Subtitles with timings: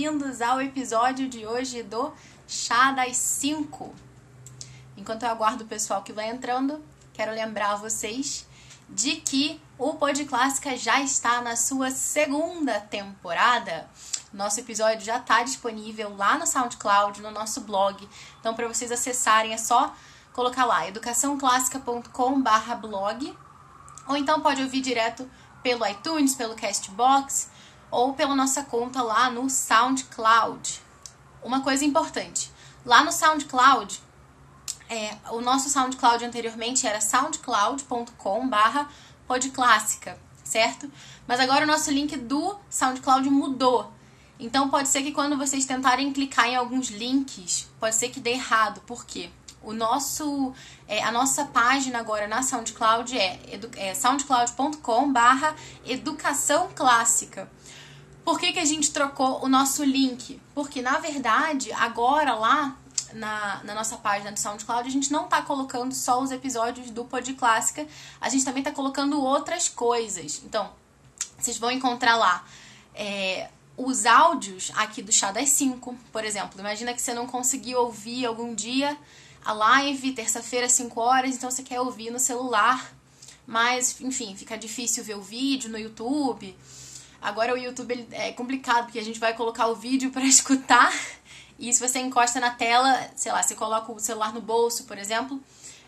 [0.00, 2.10] bem-vindos ao episódio de hoje do
[2.48, 3.94] Chá das 5.
[4.96, 8.46] Enquanto eu aguardo o pessoal que vai entrando, quero lembrar vocês
[8.88, 13.90] de que o Pod Clássica já está na sua segunda temporada.
[14.32, 18.08] Nosso episódio já está disponível lá no SoundCloud, no nosso blog.
[18.40, 19.94] Então, para vocês acessarem, é só
[20.32, 23.36] colocar lá educaçãoclássica.com/blog,
[24.08, 25.30] ou então pode ouvir direto
[25.62, 27.49] pelo iTunes, pelo Castbox
[27.90, 30.80] ou pela nossa conta lá no SoundCloud.
[31.42, 32.50] Uma coisa importante,
[32.84, 34.00] lá no SoundCloud,
[34.88, 38.88] é, o nosso SoundCloud anteriormente era soundcloud.com/barra
[39.26, 40.90] podclássica, certo?
[41.26, 43.92] Mas agora o nosso link do SoundCloud mudou.
[44.38, 48.30] Então pode ser que quando vocês tentarem clicar em alguns links, pode ser que dê
[48.30, 48.80] errado.
[48.80, 49.30] Por quê?
[49.62, 50.54] O nosso,
[50.88, 53.38] é, a nossa página agora na SoundCloud é,
[53.76, 55.54] é soundcloud.com barra
[55.84, 57.50] educação clássica.
[58.24, 60.40] Por que, que a gente trocou o nosso link?
[60.54, 62.76] Porque, na verdade, agora lá
[63.12, 67.04] na, na, nossa página do SoundCloud, a gente não está colocando só os episódios do
[67.04, 67.86] Pod Clássica,
[68.20, 70.42] a gente também está colocando outras coisas.
[70.44, 70.70] Então,
[71.38, 72.44] vocês vão encontrar lá
[72.94, 76.60] é, os áudios aqui do Chá das 5, por exemplo.
[76.60, 78.96] Imagina que você não conseguiu ouvir algum dia
[79.44, 82.94] a live, terça-feira, 5 horas, então você quer ouvir no celular,
[83.46, 86.54] mas, enfim, fica difícil ver o vídeo no YouTube.
[87.20, 90.92] Agora o YouTube é complicado, porque a gente vai colocar o vídeo para escutar,
[91.58, 94.96] e se você encosta na tela, sei lá, você coloca o celular no bolso, por
[94.96, 95.38] exemplo,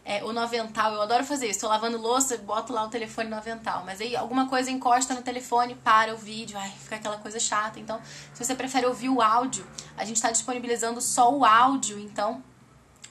[0.05, 1.57] é, no avental, eu adoro fazer isso.
[1.57, 3.83] Estou lavando louça, boto lá o telefone no avental.
[3.85, 7.81] Mas aí alguma coisa encosta no telefone, para o vídeo, ai, fica aquela coisa chata.
[7.81, 8.01] Então,
[8.35, 9.67] se você prefere ouvir o áudio,
[9.97, 12.43] a gente está disponibilizando só o áudio, então,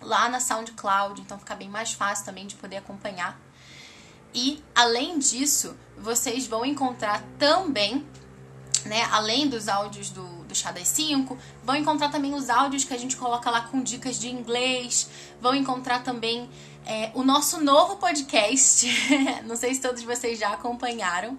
[0.02, 1.22] lá na SoundCloud.
[1.22, 3.39] Então fica bem mais fácil também de poder acompanhar.
[4.33, 8.05] E além disso, vocês vão encontrar também,
[8.85, 12.93] né, além dos áudios do, do Chá das 5, vão encontrar também os áudios que
[12.93, 15.09] a gente coloca lá com dicas de inglês,
[15.39, 16.49] vão encontrar também
[16.85, 18.87] é, o nosso novo podcast.
[19.45, 21.37] Não sei se todos vocês já acompanharam,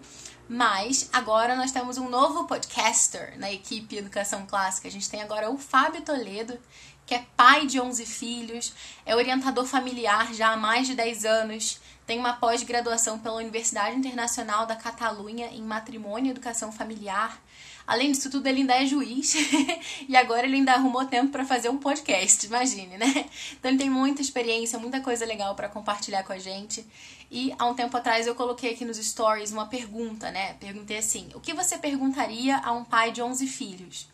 [0.48, 4.88] mas agora nós temos um novo podcaster na equipe Educação Clássica.
[4.88, 6.58] A gente tem agora o Fábio Toledo,
[7.06, 8.72] que é pai de 11 filhos,
[9.04, 11.80] é orientador familiar já há mais de 10 anos,
[12.12, 17.42] tem uma pós-graduação pela Universidade Internacional da Catalunha em Matrimônio e Educação Familiar.
[17.86, 19.32] Além disso tudo, ele ainda é juiz
[20.06, 23.30] e agora ele ainda arrumou tempo para fazer um podcast, imagine, né?
[23.52, 26.86] Então ele tem muita experiência, muita coisa legal para compartilhar com a gente.
[27.30, 30.52] E há um tempo atrás eu coloquei aqui nos stories uma pergunta, né?
[30.60, 34.06] Perguntei assim: o que você perguntaria a um pai de 11 filhos?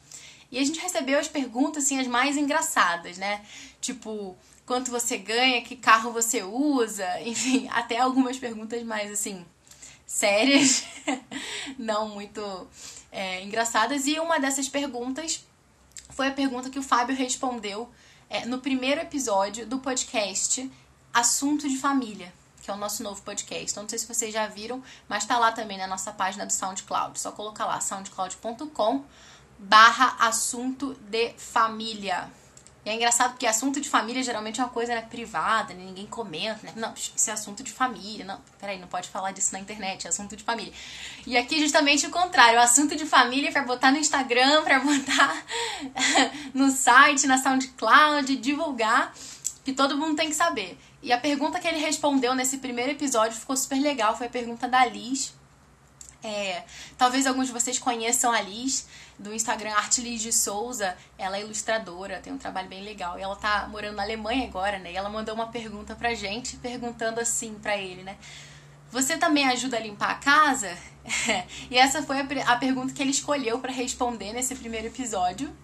[0.53, 3.43] E a gente recebeu as perguntas assim as mais engraçadas, né?
[3.81, 4.37] Tipo,
[4.69, 9.45] quanto você ganha, que carro você usa, enfim, até algumas perguntas mais assim
[10.07, 10.85] sérias,
[11.79, 12.69] não muito
[13.11, 14.07] é, engraçadas.
[14.07, 15.45] E uma dessas perguntas
[16.11, 17.91] foi a pergunta que o Fábio respondeu
[18.29, 20.71] é, no primeiro episódio do podcast
[21.13, 23.71] Assunto de Família, que é o nosso novo podcast.
[23.71, 26.53] Então, não sei se vocês já viram, mas tá lá também na nossa página do
[26.53, 27.19] SoundCloud.
[27.19, 29.05] Só colocar lá soundcloud.com
[29.59, 32.31] barra assunto de família.
[32.89, 36.07] E é engraçado porque assunto de família geralmente é uma coisa né, privada, né, ninguém
[36.07, 36.73] comenta, né?
[36.75, 38.25] Não, isso é assunto de família.
[38.25, 40.73] Não, peraí, não pode falar disso na internet, é assunto de família.
[41.27, 44.81] E aqui justamente o contrário, o assunto de família é pra botar no Instagram, pra
[44.81, 45.45] botar
[46.55, 49.13] no site, na SoundCloud, divulgar,
[49.67, 50.79] que todo mundo tem que saber.
[51.03, 54.67] E a pergunta que ele respondeu nesse primeiro episódio ficou super legal, foi a pergunta
[54.67, 55.35] da Liz.
[56.23, 56.65] É,
[56.97, 60.97] talvez alguns de vocês conheçam a Liz do Instagram Artliz de Souza.
[61.17, 63.19] Ela é ilustradora, tem um trabalho bem legal.
[63.19, 64.93] E ela tá morando na Alemanha agora, né?
[64.93, 68.17] E ela mandou uma pergunta pra gente, perguntando assim pra ele, né?
[68.91, 70.77] Você também ajuda a limpar a casa?
[71.71, 75.55] e essa foi a, a pergunta que ele escolheu para responder nesse primeiro episódio.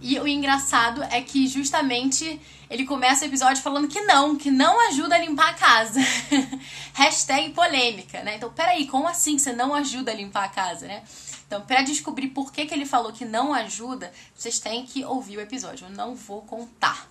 [0.00, 4.88] E o engraçado é que justamente ele começa o episódio falando que não, que não
[4.88, 6.00] ajuda a limpar a casa.
[6.94, 8.36] Hashtag polêmica, né?
[8.36, 11.02] Então, peraí, como assim que você não ajuda a limpar a casa, né?
[11.46, 15.38] Então, para descobrir por que, que ele falou que não ajuda, vocês têm que ouvir
[15.38, 15.86] o episódio.
[15.86, 17.07] Eu não vou contar.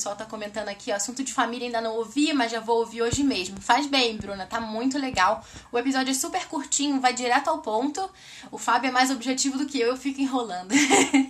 [0.00, 3.02] Pessoal tá comentando aqui, ó, assunto de família ainda não ouvi, mas já vou ouvir
[3.02, 3.60] hoje mesmo.
[3.60, 5.44] Faz bem, Bruna, tá muito legal.
[5.70, 8.10] O episódio é super curtinho, vai direto ao ponto.
[8.50, 10.72] O Fábio é mais objetivo do que eu, eu fico enrolando.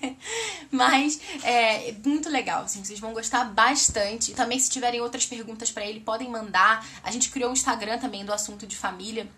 [0.70, 4.34] mas é muito legal, assim, vocês vão gostar bastante.
[4.34, 6.86] Também, se tiverem outras perguntas para ele, podem mandar.
[7.02, 9.28] A gente criou um Instagram também do assunto de família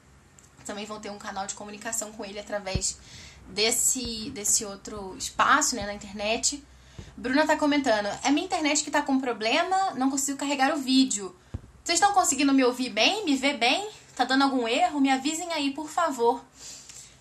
[0.67, 2.97] também vão ter um canal de comunicação com ele através
[3.49, 6.63] desse, desse outro espaço, né, na internet.
[7.17, 11.35] Bruna tá comentando, é minha internet que tá com problema, não consigo carregar o vídeo.
[11.85, 13.91] Vocês estão conseguindo me ouvir bem, me ver bem?
[14.15, 15.01] Tá dando algum erro?
[15.01, 16.43] Me avisem aí, por favor.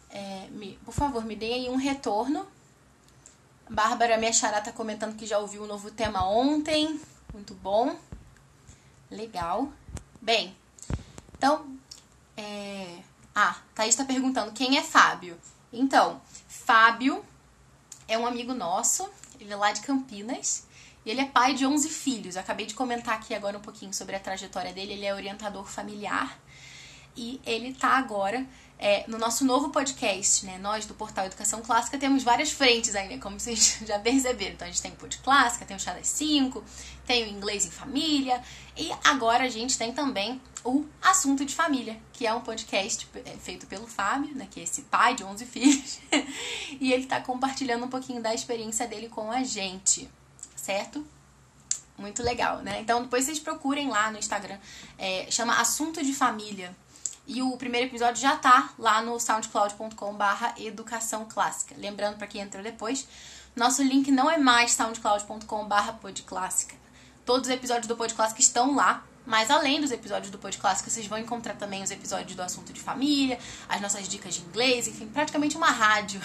[0.10, 2.46] É, me, por favor, me deem aí um retorno.
[3.70, 7.00] Bárbara, minha xará, tá comentando que já ouviu o novo tema ontem.
[7.34, 7.96] Muito bom.
[9.10, 9.72] Legal.
[10.22, 10.56] Bem,
[11.38, 11.66] então.
[12.36, 13.00] É...
[13.34, 15.40] Ah, Thaís tá perguntando quem é Fábio.
[15.72, 17.24] Então, Fábio
[18.08, 19.10] é um amigo nosso,
[19.44, 20.66] ele é lá de Campinas.
[21.06, 22.36] E ele é pai de 11 filhos.
[22.36, 24.94] Eu acabei de comentar aqui agora um pouquinho sobre a trajetória dele.
[24.94, 26.40] Ele é orientador familiar
[27.16, 28.46] e ele tá agora
[28.82, 30.58] é, no nosso novo podcast, né?
[30.58, 33.18] Nós do Portal Educação Clássica temos várias frentes aí, né?
[33.20, 34.54] Como vocês já perceberam.
[34.54, 36.64] Então a gente tem o Pod Clássica, tem o Chá das 5,
[37.06, 38.42] tem o Inglês em Família
[38.76, 43.38] e agora a gente tem também o Assunto de Família, que é um podcast é,
[43.38, 44.48] feito pelo Fábio, né?
[44.50, 46.00] Que é esse pai de 11 filhos.
[46.80, 50.10] e ele tá compartilhando um pouquinho da experiência dele com a gente,
[50.56, 51.06] certo?
[52.00, 52.82] Muito legal, né?
[52.82, 54.58] Então depois vocês procurem lá no Instagram,
[54.98, 56.76] é, chama Assunto de Família.
[57.34, 61.74] E o primeiro episódio já tá lá no soundcloud.com/barra educação clássica.
[61.78, 63.08] Lembrando para quem entrou depois,
[63.56, 66.76] nosso link não é mais soundcloud.com/barra podclássica.
[67.26, 69.06] Todos os episódios do Pod Clássica estão lá.
[69.24, 72.74] Mas além dos episódios do Pod Clássico, vocês vão encontrar também os episódios do assunto
[72.74, 73.38] de família,
[73.70, 76.20] as nossas dicas de inglês, enfim, praticamente uma rádio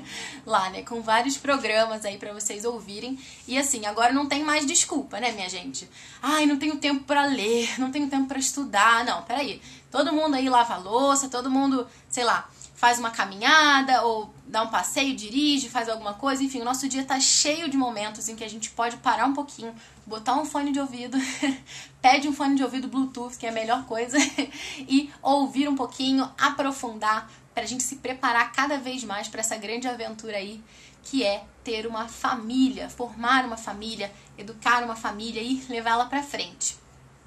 [0.44, 0.82] lá, né?
[0.82, 3.18] Com vários programas aí para vocês ouvirem.
[3.48, 5.88] E assim, agora não tem mais desculpa, né, minha gente?
[6.22, 9.02] Ai, não tenho tempo para ler, não tenho tempo para estudar.
[9.02, 9.60] Não, peraí.
[9.92, 14.68] Todo mundo aí lava louça, todo mundo, sei lá, faz uma caminhada ou dá um
[14.68, 18.42] passeio, dirige, faz alguma coisa, enfim, o nosso dia tá cheio de momentos em que
[18.42, 19.74] a gente pode parar um pouquinho,
[20.06, 21.18] botar um fone de ouvido,
[22.00, 24.16] pede um fone de ouvido Bluetooth, que é a melhor coisa,
[24.88, 29.86] e ouvir um pouquinho, aprofundar, pra gente se preparar cada vez mais para essa grande
[29.86, 30.64] aventura aí,
[31.02, 36.76] que é ter uma família, formar uma família, educar uma família e levá-la para frente.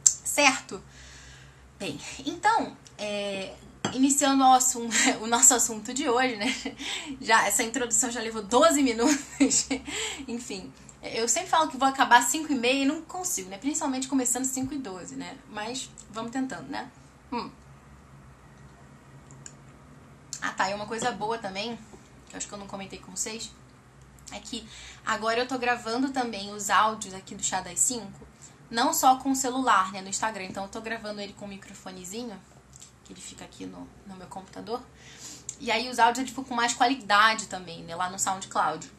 [0.04, 0.82] Certo?
[1.77, 3.54] Bem, então, é,
[3.94, 6.48] iniciando o, assunto, o, nosso assunto de hoje, né?
[7.19, 9.68] Já, essa introdução já levou 12 minutos.
[10.27, 13.57] Enfim, eu sempre falo que vou acabar 5 e meia e não consigo, né?
[13.57, 15.38] Principalmente começando 5 e 12, né?
[15.50, 16.89] Mas vamos tentando, né?
[17.31, 17.50] Hum.
[20.42, 20.69] Ah, tá.
[20.69, 21.77] E uma coisa boa também,
[22.27, 23.51] que eu acho que eu não comentei com vocês,
[24.31, 24.68] é que
[25.06, 28.07] agora eu tô gravando também os áudios aqui do Chá das 5,
[28.70, 30.02] não só com o celular, né?
[30.02, 30.46] No Instagram.
[30.46, 32.40] Então eu tô gravando ele com o microfonezinho
[33.06, 34.82] que ele fica aqui no, no meu computador.
[35.60, 37.96] E aí os áudios é tipo com mais qualidade também, né?
[37.96, 38.92] Lá no SoundCloud.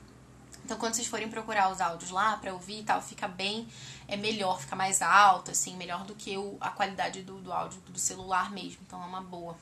[0.65, 3.69] Então quando vocês forem procurar os áudios lá pra ouvir e tal, fica bem,
[4.09, 7.81] é melhor, fica mais alto, assim, melhor do que o, a qualidade do, do áudio
[7.83, 8.79] do celular mesmo.
[8.87, 9.57] Então é uma boa.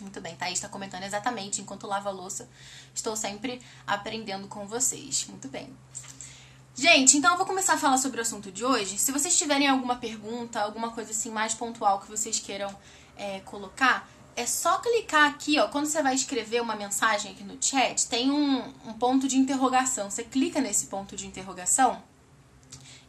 [0.00, 2.48] Muito bem, Thaís está comentando exatamente enquanto lava a louça.
[2.94, 5.26] Estou sempre aprendendo com vocês.
[5.28, 5.74] Muito bem.
[6.80, 8.96] Gente, então eu vou começar a falar sobre o assunto de hoje.
[8.96, 12.74] Se vocês tiverem alguma pergunta, alguma coisa assim mais pontual que vocês queiram
[13.18, 15.68] é, colocar, é só clicar aqui, ó.
[15.68, 20.10] Quando você vai escrever uma mensagem aqui no chat, tem um, um ponto de interrogação.
[20.10, 22.02] Você clica nesse ponto de interrogação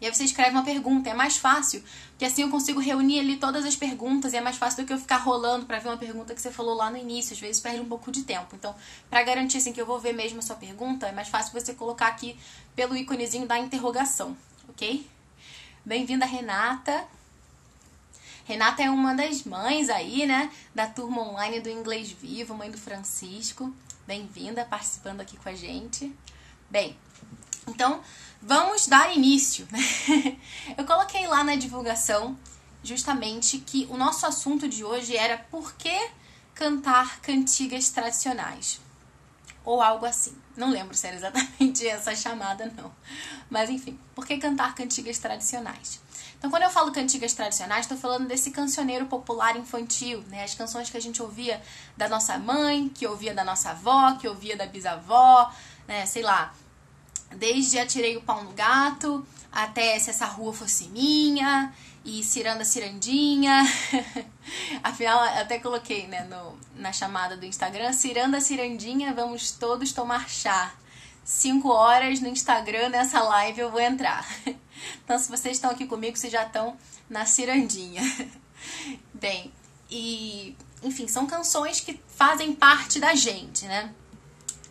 [0.01, 1.11] e aí você escreve uma pergunta.
[1.11, 4.57] É mais fácil, porque assim eu consigo reunir ali todas as perguntas e é mais
[4.57, 6.97] fácil do que eu ficar rolando para ver uma pergunta que você falou lá no
[6.97, 7.33] início.
[7.33, 8.55] Às vezes perde um pouco de tempo.
[8.55, 8.75] Então,
[9.11, 11.75] para garantir assim que eu vou ver mesmo a sua pergunta, é mais fácil você
[11.75, 12.35] colocar aqui
[12.75, 14.35] pelo íconezinho da interrogação,
[14.67, 15.07] ok?
[15.85, 17.05] Bem-vinda, Renata.
[18.45, 22.77] Renata é uma das mães aí, né, da turma online do Inglês Vivo, mãe do
[22.77, 23.71] Francisco.
[24.07, 26.11] Bem-vinda participando aqui com a gente.
[26.69, 26.97] Bem,
[27.67, 28.01] então
[28.41, 29.67] vamos dar início.
[30.77, 32.37] Eu coloquei lá na divulgação
[32.83, 36.09] justamente que o nosso assunto de hoje era por que
[36.55, 38.79] cantar cantigas tradicionais
[39.63, 40.35] ou algo assim.
[40.55, 42.91] Não lembro se era exatamente essa chamada, não.
[43.49, 46.01] Mas enfim, por que cantar cantigas tradicionais?
[46.37, 50.43] Então, quando eu falo cantigas tradicionais, estou falando desse cancioneiro popular infantil, né?
[50.43, 51.61] As canções que a gente ouvia
[51.95, 55.53] da nossa mãe, que ouvia da nossa avó, que ouvia da bisavó,
[55.87, 56.03] né?
[56.07, 56.51] Sei lá,
[57.35, 61.73] desde Atirei o Pau no Gato até Se Essa Rua Fosse Minha
[62.03, 63.63] e Ciranda Cirandinha.
[64.83, 70.73] Afinal, até coloquei né, no, na chamada do Instagram: Ciranda Cirandinha, vamos todos tomar chá.
[71.23, 74.27] 5 horas no Instagram nessa live eu vou entrar.
[75.05, 76.75] Então, se vocês estão aqui comigo, vocês já estão
[77.07, 78.01] na cirandinha.
[79.13, 79.53] Bem,
[79.91, 83.93] e enfim, são canções que fazem parte da gente, né?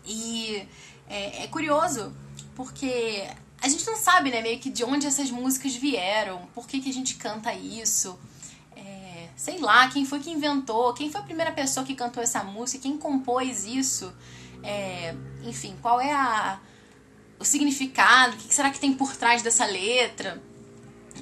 [0.05, 0.67] E
[1.09, 2.13] é, é curioso
[2.61, 3.27] porque
[3.59, 6.91] a gente não sabe, né, meio que de onde essas músicas vieram, por que, que
[6.91, 8.19] a gente canta isso.
[8.77, 12.45] É, sei lá, quem foi que inventou, quem foi a primeira pessoa que cantou essa
[12.45, 14.13] música, quem compôs isso.
[14.63, 16.61] É, enfim, qual é a,
[17.39, 20.43] o significado, o que será que tem por trás dessa letra,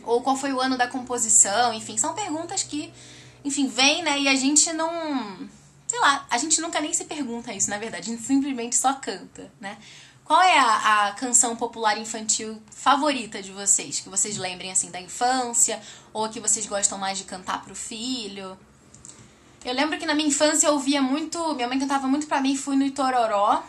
[0.02, 2.92] ou qual foi o ano da composição, enfim, são perguntas que,
[3.44, 5.48] enfim, vêm, né, e a gente não,
[5.86, 8.94] sei lá, a gente nunca nem se pergunta isso, na verdade, a gente simplesmente só
[8.94, 9.78] canta, né.
[10.28, 14.00] Qual é a, a, canção popular infantil favorita de vocês?
[14.00, 15.80] Que vocês lembrem assim da infância
[16.12, 18.54] ou que vocês gostam mais de cantar pro filho?
[19.64, 22.58] Eu lembro que na minha infância eu ouvia muito, minha mãe cantava muito pra mim,
[22.58, 23.62] fui no Itororó.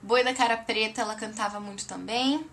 [0.00, 2.46] Boi da Cara Preta, ela cantava muito também.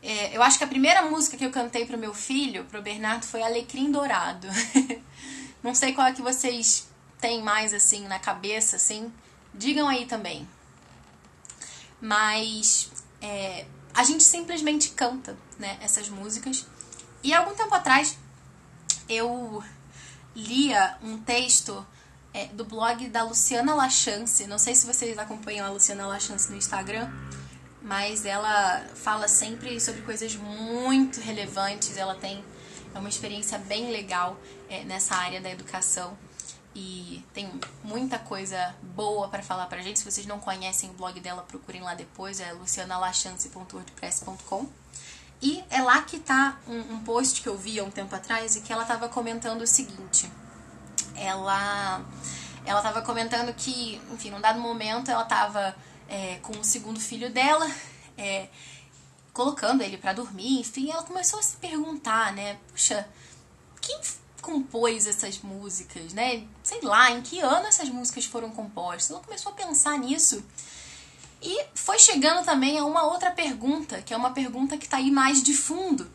[0.00, 3.26] É, eu acho que a primeira música que eu cantei pro meu filho, pro Bernardo,
[3.26, 4.46] foi Alecrim Dourado.
[5.64, 6.86] Não sei qual é que vocês
[7.20, 9.12] têm mais assim na cabeça, assim.
[9.52, 10.46] Digam aí também.
[12.00, 16.66] Mas é, a gente simplesmente canta, né, essas músicas.
[17.22, 18.16] E algum tempo atrás
[19.08, 19.62] eu
[20.34, 21.86] lia um texto
[22.34, 24.46] é, do blog da Luciana Lachance.
[24.46, 27.10] Não sei se vocês acompanham a Luciana Lachance no Instagram,
[27.82, 31.96] mas ela fala sempre sobre coisas muito relevantes.
[31.96, 32.44] Ela tem
[32.94, 36.16] é uma experiência bem legal é, nessa área da educação
[36.78, 37.50] e tem
[37.82, 39.98] muita coisa boa para falar pra gente.
[39.98, 44.66] Se vocês não conhecem o blog dela, procurem lá depois, é lucianalachance.wordpress.com.
[45.40, 48.56] E é lá que tá um, um, post que eu vi há um tempo atrás
[48.56, 50.30] e que ela tava comentando o seguinte.
[51.14, 52.04] Ela
[52.66, 55.74] ela tava comentando que, enfim, num dado momento ela tava
[56.06, 57.66] é, com o segundo filho dela,
[58.18, 58.48] é,
[59.32, 62.58] colocando ele para dormir, enfim, ela começou a se perguntar, né?
[62.70, 63.08] Puxa,
[63.80, 63.98] quem
[64.46, 66.44] compôs essas músicas, né?
[66.62, 69.10] Sei lá, em que ano essas músicas foram compostas?
[69.10, 70.42] Ela começou a pensar nisso.
[71.42, 75.10] E foi chegando também a uma outra pergunta, que é uma pergunta que está aí
[75.10, 76.08] mais de fundo,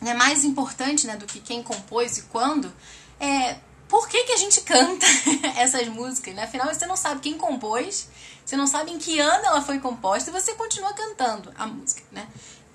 [0.00, 0.14] né?
[0.14, 2.72] mais importante né, do que quem compôs e quando.
[3.20, 3.56] É,
[3.88, 5.06] por que, que a gente canta
[5.56, 6.34] essas músicas?
[6.34, 6.42] Né?
[6.42, 8.08] Afinal, você não sabe quem compôs,
[8.44, 12.02] você não sabe em que ano ela foi composta e você continua cantando a música.
[12.10, 12.26] Né?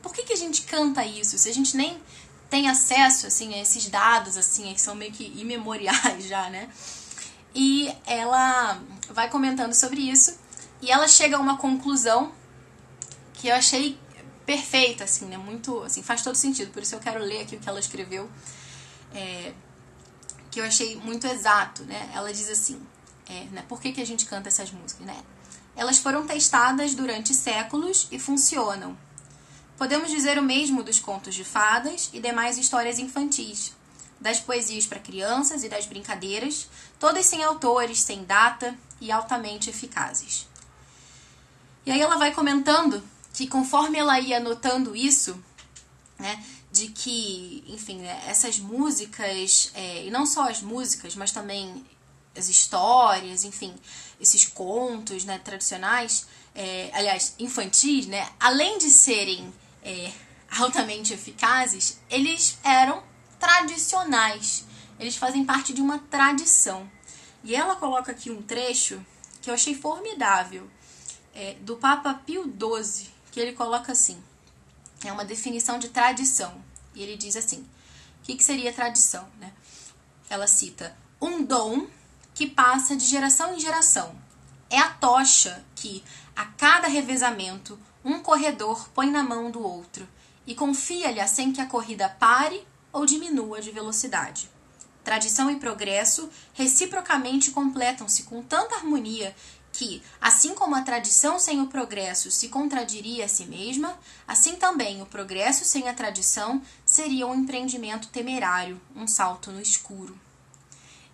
[0.01, 1.37] Por que, que a gente canta isso?
[1.37, 2.01] Se a gente nem
[2.49, 6.69] tem acesso assim a esses dados assim que são meio que imemoriais já, né?
[7.53, 10.37] E ela vai comentando sobre isso
[10.81, 12.31] e ela chega a uma conclusão
[13.33, 13.97] que eu achei
[14.45, 15.37] perfeita, assim, né?
[15.37, 16.71] Muito, assim, faz todo sentido.
[16.71, 18.29] Por isso eu quero ler aqui o que ela escreveu,
[19.13, 19.53] é,
[20.51, 22.09] que eu achei muito exato, né?
[22.13, 22.81] Ela diz assim,
[23.27, 23.65] é, né?
[23.67, 25.17] Por que, que a gente canta essas músicas, né?
[25.75, 28.97] Elas foram testadas durante séculos e funcionam.
[29.77, 33.73] Podemos dizer o mesmo dos contos de fadas e demais histórias infantis,
[34.19, 36.67] das poesias para crianças e das brincadeiras,
[36.99, 40.47] todas sem autores, sem data e altamente eficazes.
[41.85, 43.03] E aí ela vai comentando
[43.33, 45.37] que conforme ela ia notando isso,
[46.17, 51.85] né, de que, enfim, né, essas músicas, é, e não só as músicas, mas também
[52.35, 53.75] as histórias, enfim,
[54.19, 59.53] esses contos né, tradicionais, é, aliás, infantis, né, além de serem
[59.85, 60.11] é,
[60.57, 63.03] altamente eficazes, eles eram
[63.39, 64.65] tradicionais.
[64.99, 66.89] Eles fazem parte de uma tradição.
[67.43, 69.05] E ela coloca aqui um trecho
[69.41, 70.67] que eu achei formidável,
[71.35, 74.21] é, do Papa Pio XII, que ele coloca assim:
[75.03, 76.63] é uma definição de tradição.
[76.95, 79.27] E ele diz assim: o que, que seria tradição?
[79.39, 79.53] Né?
[80.29, 81.87] Ela cita um dom
[82.33, 84.15] que passa de geração em geração.
[84.69, 86.03] É a tocha que,
[86.35, 90.07] a cada revezamento, um corredor põe na mão do outro
[90.45, 94.47] e confia-lhe assim que a corrida pare ou diminua de velocidade.
[95.03, 99.35] Tradição e progresso reciprocamente completam-se com tanta harmonia
[99.73, 103.97] que, assim como a tradição sem o progresso se contradiria a si mesma,
[104.27, 110.17] assim também o progresso sem a tradição seria um empreendimento temerário, um salto no escuro.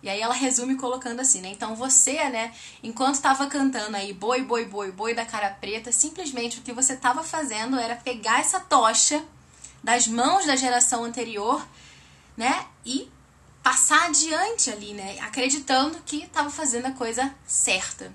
[0.02, 1.48] E aí ela resume colocando assim, né?
[1.50, 6.58] Então você, né, enquanto estava cantando aí boi, boi, boi, boi da cara preta, simplesmente
[6.58, 9.24] o que você estava fazendo era pegar essa tocha
[9.82, 11.64] das mãos da geração anterior,
[12.36, 13.08] né, e
[13.62, 18.12] passar adiante ali, né, acreditando que estava fazendo a coisa certa.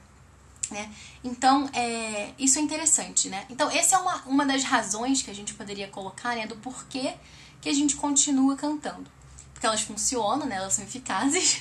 [0.70, 0.91] Né?
[1.24, 3.46] Então, é, isso é interessante, né?
[3.50, 7.13] Então, essa é uma, uma das razões que a gente poderia colocar, né, do porquê
[7.62, 9.10] que a gente continua cantando
[9.58, 10.58] porque elas funcionam, né?
[10.58, 11.60] elas são eficazes,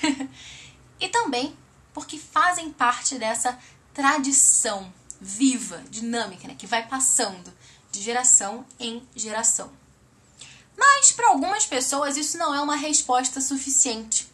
[1.01, 1.57] e também
[1.95, 3.59] porque fazem parte dessa
[3.95, 6.55] tradição viva, dinâmica, né?
[6.59, 7.51] que vai passando
[7.91, 9.73] de geração em geração.
[10.77, 14.29] Mas para algumas pessoas isso não é uma resposta suficiente.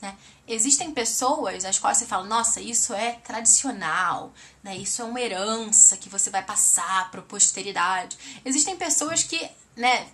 [0.00, 0.16] Né?
[0.48, 4.74] Existem pessoas às quais você fala, nossa, isso é tradicional, né?
[4.74, 8.16] isso é uma herança que você vai passar para a posteridade.
[8.42, 10.08] Existem pessoas que né,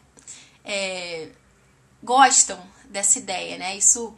[0.65, 1.31] é,
[2.03, 3.77] gostam dessa ideia, né?
[3.77, 4.15] Isso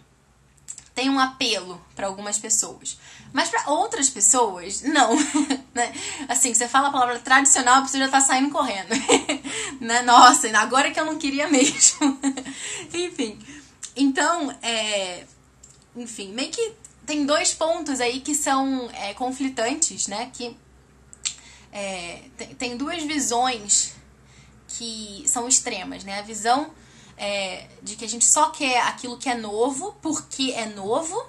[0.95, 2.99] tem um apelo para algumas pessoas.
[3.33, 5.15] Mas para outras pessoas, não.
[5.73, 5.95] né?
[6.29, 8.91] Assim, você fala a palavra tradicional, a pessoa já tá saindo correndo.
[9.81, 10.03] né?
[10.03, 12.19] Nossa, agora que eu não queria mesmo.
[12.93, 13.39] enfim.
[13.97, 15.25] Então, é...
[15.97, 16.73] Enfim, meio que
[17.05, 20.31] tem dois pontos aí que são é, conflitantes, né?
[20.33, 20.57] Que
[21.73, 22.23] é,
[22.59, 23.95] tem, duas visões
[24.69, 26.19] que são extremas, né?
[26.19, 26.71] A visão
[27.21, 31.23] é, de que a gente só quer aquilo que é novo porque é novo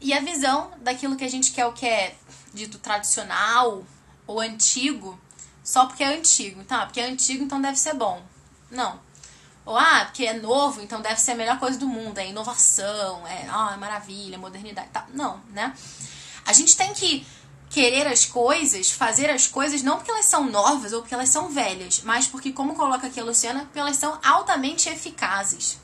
[0.00, 2.14] e a visão daquilo que a gente quer o que é
[2.52, 3.84] dito tradicional
[4.26, 5.18] ou antigo
[5.66, 6.62] só porque é antigo.
[6.64, 8.22] Tá, porque é antigo, então deve ser bom.
[8.70, 9.00] Não.
[9.64, 12.18] Ou, ah, porque é novo, então deve ser a melhor coisa do mundo.
[12.18, 14.88] É inovação, é, ah, é maravilha, modernidade.
[14.90, 15.06] Tá.
[15.12, 15.74] Não, né?
[16.46, 17.26] A gente tem que
[17.68, 21.48] querer as coisas, fazer as coisas, não porque elas são novas ou porque elas são
[21.48, 25.78] velhas, mas porque, como coloca aqui a Luciana, porque elas são altamente eficazes.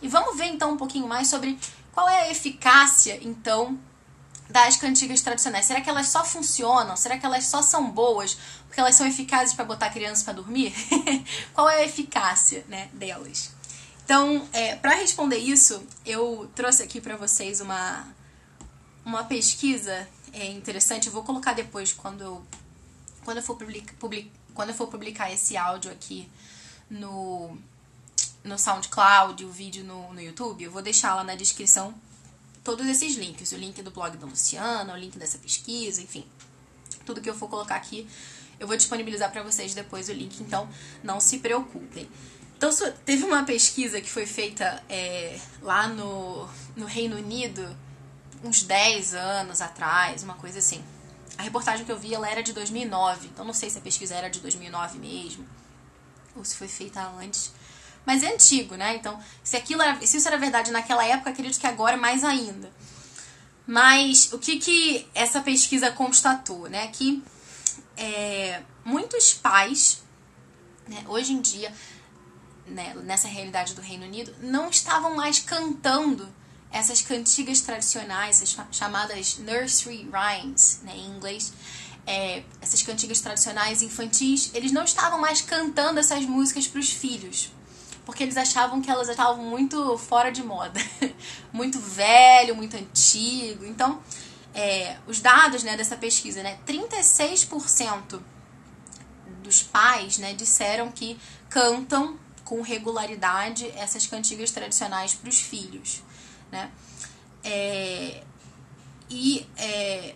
[0.00, 1.58] E vamos ver então um pouquinho mais sobre
[1.92, 3.78] qual é a eficácia, então,
[4.48, 5.64] das cantigas tradicionais.
[5.64, 6.96] Será que elas só funcionam?
[6.96, 8.36] Será que elas só são boas
[8.66, 10.74] porque elas são eficazes para botar a criança para dormir?
[11.54, 13.50] qual é a eficácia né, delas?
[14.04, 18.04] Então, é, para responder isso, eu trouxe aqui para vocês uma,
[19.04, 21.06] uma pesquisa é, interessante.
[21.06, 22.42] Eu vou colocar depois quando eu,
[23.24, 26.28] quando eu for publicar, public, quando eu for publicar esse áudio aqui
[26.90, 27.56] no,
[28.44, 30.64] no SoundCloud, o vídeo no, no YouTube.
[30.64, 31.94] Eu vou deixar lá na descrição
[32.64, 33.52] todos esses links.
[33.52, 36.24] O link do blog da Luciana, o link dessa pesquisa, enfim.
[37.04, 38.08] Tudo que eu for colocar aqui
[38.62, 40.68] eu vou disponibilizar para vocês depois o link, então
[41.02, 42.08] não se preocupem.
[42.56, 42.70] Então,
[43.04, 47.76] teve uma pesquisa que foi feita é, lá no, no Reino Unido,
[48.42, 50.84] uns 10 anos atrás, uma coisa assim.
[51.38, 54.14] A reportagem que eu vi ela era de 2009, então não sei se a pesquisa
[54.14, 55.46] era de 2009 mesmo,
[56.36, 57.52] ou se foi feita antes.
[58.04, 58.96] Mas é antigo, né?
[58.96, 62.24] Então, se, aquilo era, se isso era verdade naquela época, acredito que agora é mais
[62.24, 62.70] ainda.
[63.66, 66.88] Mas o que, que essa pesquisa constatou, né?
[66.88, 67.22] Que
[67.96, 70.02] é, muitos pais,
[70.88, 71.72] né, hoje em dia,
[72.66, 76.28] né, nessa realidade do Reino Unido, não estavam mais cantando
[76.72, 81.52] essas cantigas tradicionais, essas chamadas nursery rhymes, né, em inglês,
[82.06, 87.52] é, essas cantigas tradicionais infantis, eles não estavam mais cantando essas músicas para os filhos,
[88.04, 90.80] porque eles achavam que elas estavam muito fora de moda,
[91.52, 93.64] muito velho, muito antigo.
[93.64, 94.02] Então,
[94.54, 98.20] é, os dados né, dessa pesquisa, né, 36%
[99.42, 106.02] dos pais né, disseram que cantam com regularidade essas cantigas tradicionais para os filhos.
[106.52, 106.70] Né?
[107.42, 108.22] É,
[109.08, 110.14] e é,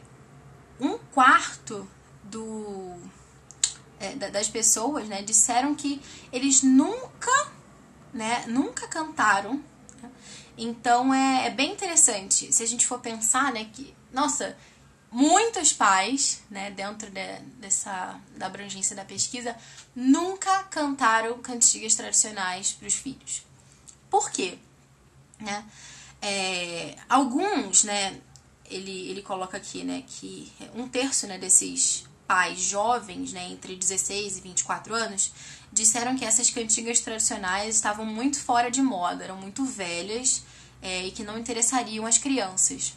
[0.79, 1.88] um quarto
[2.22, 2.94] do,
[3.99, 7.51] é, das pessoas né, disseram que eles nunca,
[8.12, 9.62] né, nunca cantaram.
[10.03, 10.11] Né?
[10.59, 14.57] Então é, é, bem interessante se a gente for pensar né, que, nossa,
[15.11, 19.57] muitos pais, né, dentro de, dessa da abrangência da pesquisa,
[19.94, 23.42] nunca cantaram cantigas tradicionais para os filhos.
[24.11, 24.59] Por quê?
[25.40, 25.64] Né?
[26.29, 28.21] É, alguns, né,
[28.69, 34.39] ele, ele coloca aqui, né, que um terço, né, desses pais jovens, né, entre 16
[34.39, 35.33] e 24 anos,
[35.73, 40.43] disseram que essas cantigas tradicionais estavam muito fora de moda, eram muito velhas
[40.83, 42.95] é, e que não interessariam as crianças.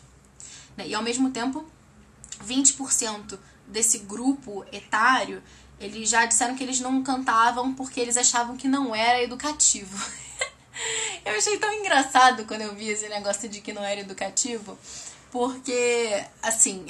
[0.75, 0.87] Né?
[0.87, 1.63] E ao mesmo tempo,
[2.43, 3.37] 20%
[3.67, 5.43] desse grupo etário,
[5.79, 9.95] eles já disseram que eles não cantavam porque eles achavam que não era educativo.
[11.25, 14.77] eu achei tão engraçado quando eu vi esse negócio de que não era educativo,
[15.31, 16.85] porque, assim,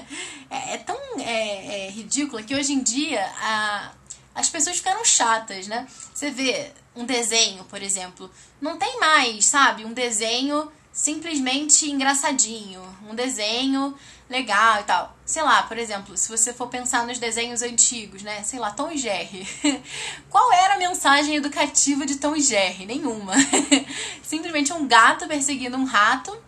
[0.50, 3.92] é, é, tão é, é ridículo que hoje em dia a,
[4.34, 5.86] as pessoas ficaram chatas, né?
[6.12, 8.30] Você vê um desenho, por exemplo,
[8.60, 9.84] não tem mais, sabe?
[9.84, 12.80] Um desenho simplesmente engraçadinho,
[13.10, 13.96] um desenho
[14.30, 15.16] legal e tal.
[15.26, 18.44] Sei lá, por exemplo, se você for pensar nos desenhos antigos, né?
[18.44, 19.44] Sei lá, Tom e Jerry.
[20.30, 22.86] Qual era a mensagem educativa de Tom e Jerry?
[22.86, 23.32] Nenhuma.
[24.22, 26.40] Simplesmente um gato perseguindo um rato.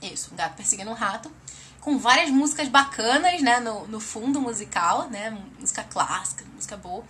[0.00, 1.30] Isso, um gato perseguindo um rato.
[1.78, 3.60] Com várias músicas bacanas, né?
[3.60, 5.38] No, no fundo musical, né?
[5.60, 7.04] Música clássica, música boa.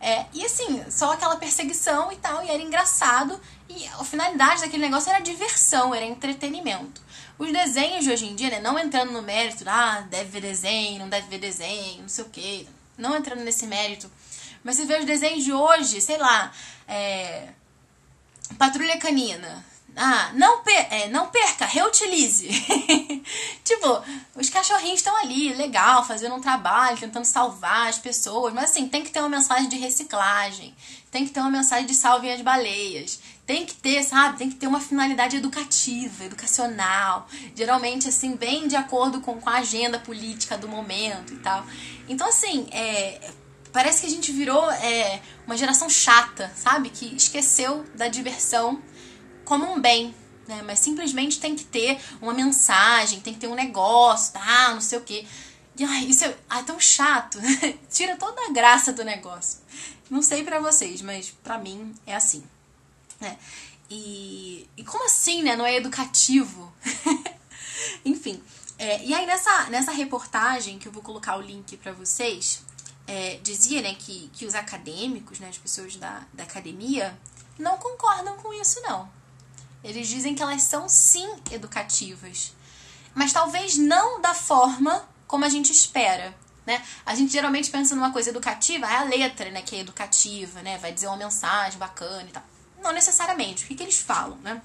[0.00, 3.40] É, e assim, só aquela perseguição e tal, e era engraçado.
[3.74, 7.00] E a finalidade daquele negócio era diversão, era entretenimento.
[7.38, 10.98] Os desenhos de hoje em dia, né, não entrando no mérito, ah, deve ver desenho,
[10.98, 12.66] não deve ver desenho, não sei o quê,
[12.98, 14.10] não entrando nesse mérito.
[14.62, 16.52] Mas você vê os desenhos de hoje, sei lá,
[16.86, 17.48] é,
[18.58, 22.48] Patrulha Canina, ah, não, per é, não perca, reutilize.
[23.62, 24.02] tipo,
[24.34, 29.02] os cachorrinhos estão ali, legal, fazendo um trabalho, tentando salvar as pessoas, mas assim, tem
[29.02, 30.74] que ter uma mensagem de reciclagem,
[31.10, 33.20] tem que ter uma mensagem de salvem as baleias,
[33.52, 38.74] tem que ter, sabe, tem que ter uma finalidade educativa, educacional, geralmente assim, bem de
[38.74, 41.66] acordo com, com a agenda política do momento e tal.
[42.08, 43.30] Então, assim, é,
[43.70, 48.80] parece que a gente virou é, uma geração chata, sabe, que esqueceu da diversão
[49.44, 50.14] como um bem,
[50.48, 50.62] né?
[50.64, 54.72] Mas simplesmente tem que ter uma mensagem, tem que ter um negócio, tá?
[54.72, 55.26] Não sei o quê.
[55.78, 57.38] E ai, isso é, ai, tão chato.
[57.90, 59.58] Tira toda a graça do negócio.
[60.08, 62.42] Não sei para vocês, mas para mim é assim.
[63.22, 63.38] Né?
[63.88, 65.54] E, e como assim, né?
[65.54, 66.72] Não é educativo?
[68.04, 68.42] Enfim.
[68.78, 72.64] É, e aí nessa, nessa reportagem, que eu vou colocar o link para vocês,
[73.06, 77.16] é, dizia né, que, que os acadêmicos, né, as pessoas da, da academia,
[77.56, 79.08] não concordam com isso, não.
[79.84, 82.54] Eles dizem que elas são sim educativas,
[83.14, 86.34] mas talvez não da forma como a gente espera.
[86.66, 86.84] Né?
[87.06, 90.78] A gente geralmente pensa numa coisa educativa, é a letra né, que é educativa, né?
[90.78, 92.51] vai dizer uma mensagem bacana e tal.
[92.82, 93.64] Não necessariamente.
[93.64, 94.36] O que, que eles falam?
[94.38, 94.60] Né?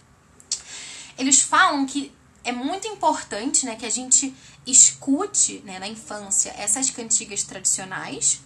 [1.17, 2.11] Eles falam que
[2.43, 4.33] é muito importante né, que a gente
[4.65, 8.41] escute né, na infância essas cantigas tradicionais,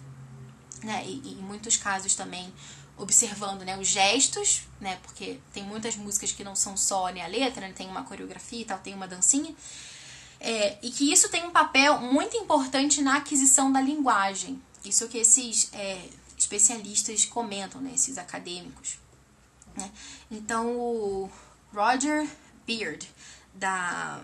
[0.83, 2.51] né, e, e, em muitos casos também
[2.97, 7.27] observando né, os gestos, né, porque tem muitas músicas que não são só né, a
[7.27, 9.53] letra, né, tem uma coreografia e tal, tem uma dancinha,
[10.39, 14.59] é, e que isso tem um papel muito importante na aquisição da linguagem.
[14.83, 18.97] Isso que esses é, especialistas comentam, né, esses acadêmicos.
[19.75, 19.91] Né?
[20.29, 21.29] Então, o
[21.73, 22.27] Roger
[22.65, 23.07] Beard,
[23.53, 24.21] da,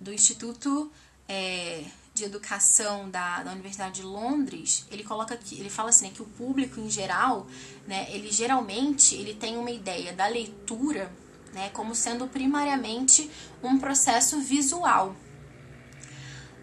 [0.00, 0.90] do Instituto
[1.28, 6.12] é, de Educação da, da Universidade de Londres, ele coloca aqui, ele fala assim, né,
[6.14, 7.46] que o público em geral,
[7.86, 11.10] né, ele geralmente ele tem uma ideia da leitura
[11.52, 13.30] né, como sendo primariamente
[13.62, 15.14] um processo visual.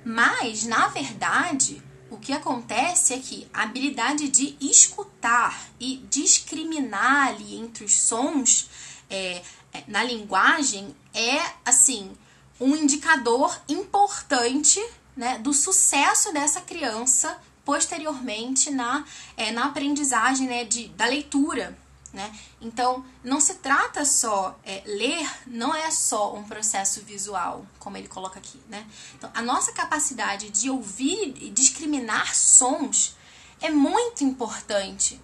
[0.03, 7.57] Mas, na verdade, o que acontece é que a habilidade de escutar e discriminar ali
[7.57, 8.69] entre os sons
[9.09, 9.41] é,
[9.73, 12.15] é na linguagem é, assim,
[12.59, 14.79] um indicador importante
[15.17, 19.03] né, do sucesso dessa criança posteriormente na,
[19.35, 21.75] é, na aprendizagem né, de, da leitura.
[22.13, 22.31] Né?
[22.59, 28.07] Então, não se trata só, é, ler não é só um processo visual, como ele
[28.07, 28.59] coloca aqui.
[28.69, 28.85] Né?
[29.15, 33.15] Então, a nossa capacidade de ouvir e discriminar sons
[33.59, 35.19] é muito importante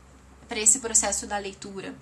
[0.47, 1.95] para esse processo da leitura.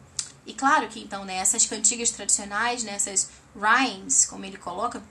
[0.46, 5.02] E claro que então, né, essas cantigas tradicionais, né, essas rhymes, como ele coloca,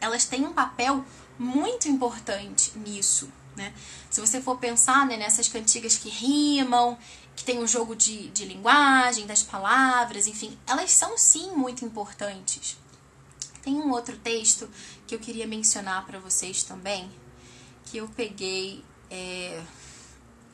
[0.00, 1.04] elas têm um papel
[1.38, 3.30] muito importante nisso.
[3.56, 3.72] Né?
[4.10, 6.98] Se você for pensar né, nessas cantigas que rimam,
[7.36, 12.76] que tem um jogo de, de linguagem, das palavras, enfim, elas são sim muito importantes.
[13.62, 14.68] Tem um outro texto
[15.06, 17.10] que eu queria mencionar para vocês também,
[17.86, 19.62] que eu peguei é,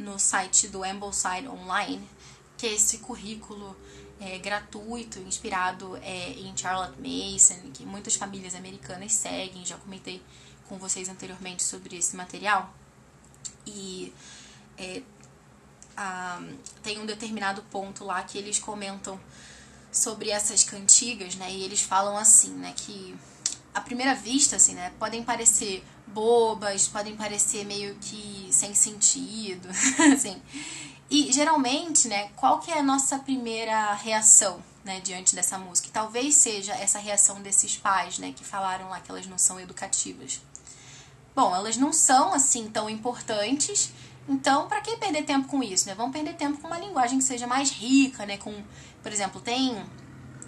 [0.01, 2.09] no site do Ambleside Online,
[2.57, 3.77] que é esse currículo
[4.21, 9.65] é, gratuito, inspirado é, em Charlotte Mason, que muitas famílias americanas seguem.
[9.65, 10.23] Já comentei
[10.69, 12.75] com vocês anteriormente sobre esse material.
[13.67, 14.13] E
[14.77, 15.03] é,
[15.97, 16.43] a,
[16.83, 19.21] tem um determinado ponto lá que eles comentam
[19.93, 21.51] sobre essas cantigas, né?
[21.51, 22.73] E eles falam assim, né?
[22.77, 23.17] Que
[23.75, 24.93] à primeira vista, assim, né?
[24.99, 29.69] Podem parecer bobas, podem parecer meio que sem sentido,
[30.13, 30.41] assim.
[31.11, 35.89] E geralmente, né, qual que é a nossa primeira reação, né, diante dessa música?
[35.89, 39.59] E talvez seja essa reação desses pais, né, que falaram lá que elas não são
[39.59, 40.41] educativas.
[41.35, 43.93] Bom, elas não são assim tão importantes,
[44.29, 45.95] então para que perder tempo com isso, né?
[45.95, 48.55] Vamos perder tempo com uma linguagem que seja mais rica, né, com,
[49.03, 49.85] por exemplo, tem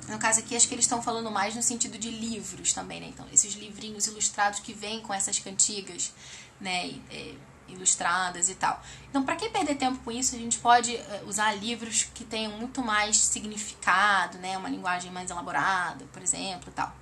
[0.08, 3.06] no caso aqui, acho que eles estão falando mais no sentido de livros também, né?
[3.08, 6.12] Então, esses livrinhos ilustrados que vêm com essas cantigas,
[6.60, 6.86] né?
[6.86, 7.38] E,
[7.68, 8.82] ilustradas e tal.
[9.08, 10.34] Então, para que perder tempo com isso?
[10.34, 14.58] A gente pode eh, usar livros que tenham muito mais significado, né?
[14.58, 16.94] Uma linguagem mais elaborada, por exemplo, e tal,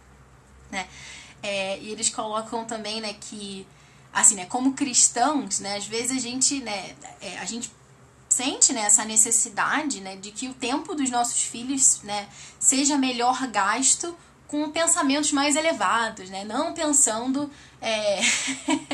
[0.71, 0.89] né?
[1.43, 3.67] É, e eles colocam também, né, que
[4.13, 7.71] assim, né, como cristãos, né, às vezes a gente, né, é, a gente
[8.31, 13.47] sente né, essa necessidade né, de que o tempo dos nossos filhos né, seja melhor
[13.49, 14.16] gasto
[14.47, 16.45] com pensamentos mais elevados, né?
[16.45, 17.49] Não pensando
[17.81, 18.21] é,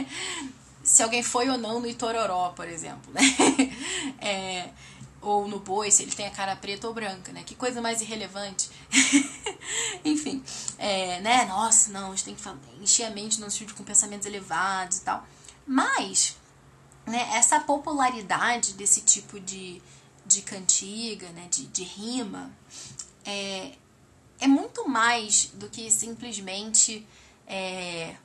[0.85, 3.23] se alguém foi ou não no Itororó, por exemplo, né?
[4.21, 4.69] É,
[5.21, 7.43] ou no boi, se ele tem a cara preta ou branca, né?
[7.45, 8.71] Que coisa mais irrelevante.
[10.05, 10.43] Enfim,
[10.79, 11.45] é, né?
[11.47, 15.01] Nossa, não, a gente tem que encher a mente no filhos com pensamentos elevados e
[15.03, 15.27] tal.
[15.67, 16.37] Mas,
[17.07, 19.81] né, essa popularidade desse tipo de,
[20.25, 22.51] de cantiga, né, de, de rima,
[23.25, 23.73] é,
[24.41, 27.07] é muito mais do que simplesmente
[27.47, 28.17] é,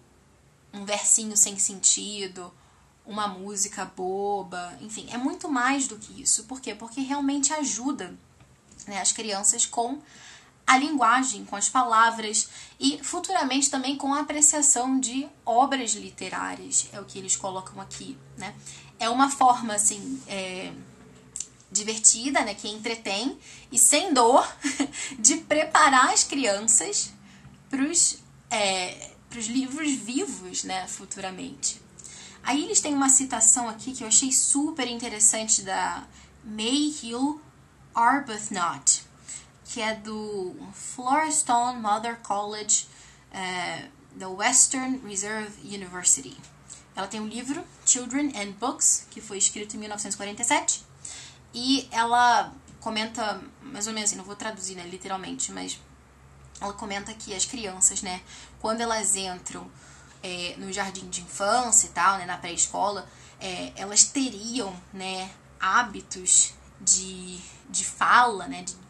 [0.74, 2.52] um versinho sem sentido,
[3.06, 6.44] uma música boba, enfim, é muito mais do que isso.
[6.46, 6.74] Por quê?
[6.74, 8.15] Porque realmente ajuda
[8.88, 10.00] né, as crianças com
[10.65, 17.00] a linguagem, com as palavras e futuramente também com a apreciação de obras literárias, é
[17.00, 18.54] o que eles colocam aqui, né?
[19.00, 20.71] É uma forma, assim, é,
[21.71, 23.38] divertida, né, que entretém
[23.71, 24.45] e sem dor
[25.17, 27.12] de preparar as crianças
[27.69, 28.17] para os
[28.50, 31.82] é, livros vivos, né, futuramente.
[32.43, 36.06] Aí eles têm uma citação aqui que eu achei super interessante da
[36.43, 37.39] Mayhew
[37.93, 39.04] Arbuthnot,
[39.71, 42.88] que é do Florestan Mother College
[43.31, 46.38] uh, da Western Reserve University.
[46.93, 50.84] Ela tem um livro, Children and Books, que foi escrito em 1947,
[51.53, 55.79] e ela comenta, mais ou menos assim, não vou traduzir né, literalmente, mas
[56.60, 58.21] ela comenta que as crianças, né,
[58.60, 59.71] quando elas entram
[60.21, 63.07] é, no jardim de infância e tal, né, na pré-escola,
[63.39, 65.31] é, elas teriam, né,
[65.62, 68.81] hábitos de, de fala, né, de,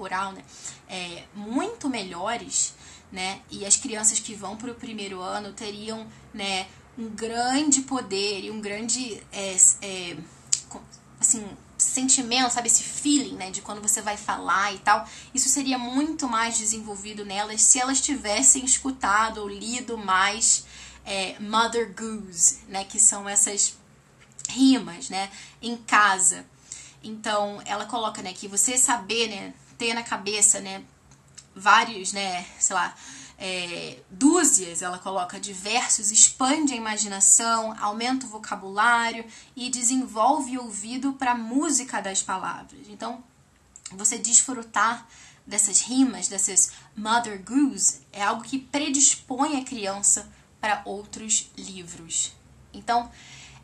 [0.00, 0.42] oral, né,
[0.88, 2.74] é, muito melhores,
[3.10, 6.66] né, e as crianças que vão para o primeiro ano teriam, né,
[6.98, 10.16] um grande poder e um grande, é, é,
[11.20, 11.46] assim,
[11.78, 16.28] sentimento, sabe, esse feeling, né, de quando você vai falar e tal, isso seria muito
[16.28, 20.64] mais desenvolvido nelas se elas tivessem escutado ou lido mais
[21.04, 23.76] é, Mother Goose, né, que são essas
[24.48, 25.30] rimas, né,
[25.62, 26.44] em casa.
[27.02, 30.84] Então, ela coloca, né, que você saber, né, ter na cabeça, né,
[31.54, 32.94] vários, né, sei lá,
[33.38, 41.12] é, dúzias, ela coloca diversos, expande a imaginação, aumenta o vocabulário e desenvolve o ouvido
[41.12, 42.88] para a música das palavras.
[42.88, 43.22] Então,
[43.92, 45.06] você desfrutar
[45.46, 50.28] dessas rimas, dessas mother goose, é algo que predispõe a criança
[50.60, 52.32] para outros livros.
[52.74, 53.10] Então,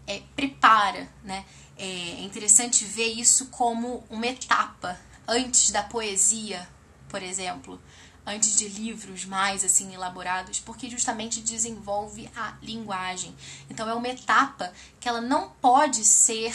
[0.06, 1.44] é, prepara, né?
[1.76, 6.68] É interessante ver isso como uma etapa antes da poesia,
[7.08, 7.80] por exemplo
[8.26, 13.34] antes de livros mais assim elaborados, porque justamente desenvolve a linguagem.
[13.68, 16.54] Então é uma etapa que ela não pode ser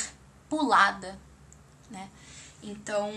[0.50, 1.20] pulada,
[1.90, 2.10] né?
[2.64, 3.12] Então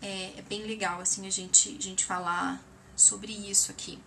[0.00, 2.62] é, é bem legal assim a gente a gente falar
[2.94, 3.98] sobre isso aqui.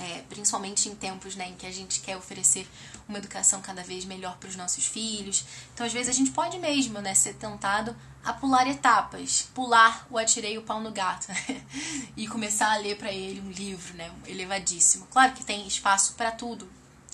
[0.00, 2.68] É, principalmente em tempos né, em que a gente quer oferecer
[3.08, 5.44] uma educação cada vez melhor para os nossos filhos.
[5.74, 10.18] Então, às vezes, a gente pode mesmo né, ser tentado a pular etapas, pular o
[10.18, 11.28] atirei o pau no gato
[12.16, 15.06] e começar a ler para ele um livro, né, elevadíssimo.
[15.06, 16.68] Claro que tem espaço para tudo,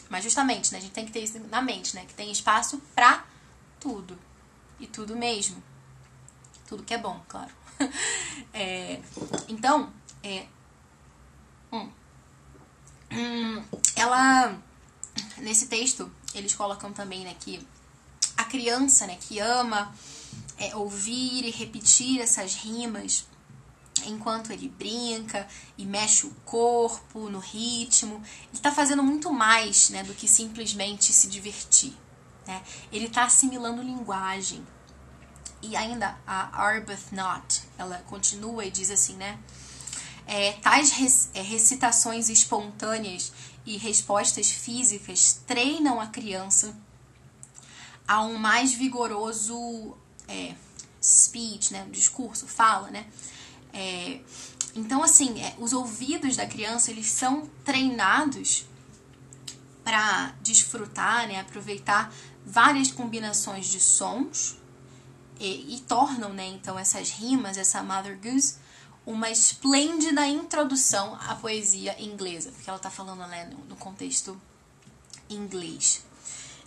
[0.08, 2.78] mas justamente, né, a gente tem que ter isso na mente, né, que tem espaço
[2.94, 3.24] para
[3.78, 4.18] tudo
[4.80, 5.62] e tudo mesmo,
[6.66, 7.52] tudo que é bom, claro.
[8.52, 9.00] é,
[9.48, 10.46] então, é,
[11.72, 11.90] hum,
[13.12, 13.64] hum,
[13.94, 14.56] ela
[15.38, 17.64] nesse texto eles colocam também, né, que
[18.36, 19.94] a criança, né, que ama
[20.58, 23.26] é, ouvir e repetir essas rimas
[24.06, 25.46] enquanto ele brinca
[25.78, 28.16] e mexe o corpo no ritmo.
[28.16, 31.96] Ele está fazendo muito mais né, do que simplesmente se divertir.
[32.46, 32.62] Né?
[32.92, 34.66] Ele está assimilando linguagem.
[35.62, 39.38] E ainda a Arbuthnot, ela continua e diz assim, né?
[40.26, 43.32] É, tais é, recitações espontâneas
[43.64, 46.76] e respostas físicas treinam a criança
[48.06, 49.96] a um mais vigoroso
[50.34, 50.54] é,
[51.02, 53.06] speech, né, discurso, fala, né?
[53.72, 54.20] É,
[54.74, 58.66] então, assim, é, os ouvidos da criança, eles são treinados
[59.84, 62.12] para desfrutar, né, aproveitar
[62.44, 64.56] várias combinações de sons
[65.38, 68.56] e, e, tornam, né, então, essas rimas, essa Mother Goose,
[69.06, 74.40] uma esplêndida introdução à poesia inglesa, porque ela está falando né, no, contexto
[75.28, 76.02] inglês.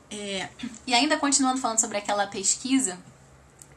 [0.10, 0.50] É,
[0.86, 2.98] e ainda continuando falando sobre aquela pesquisa,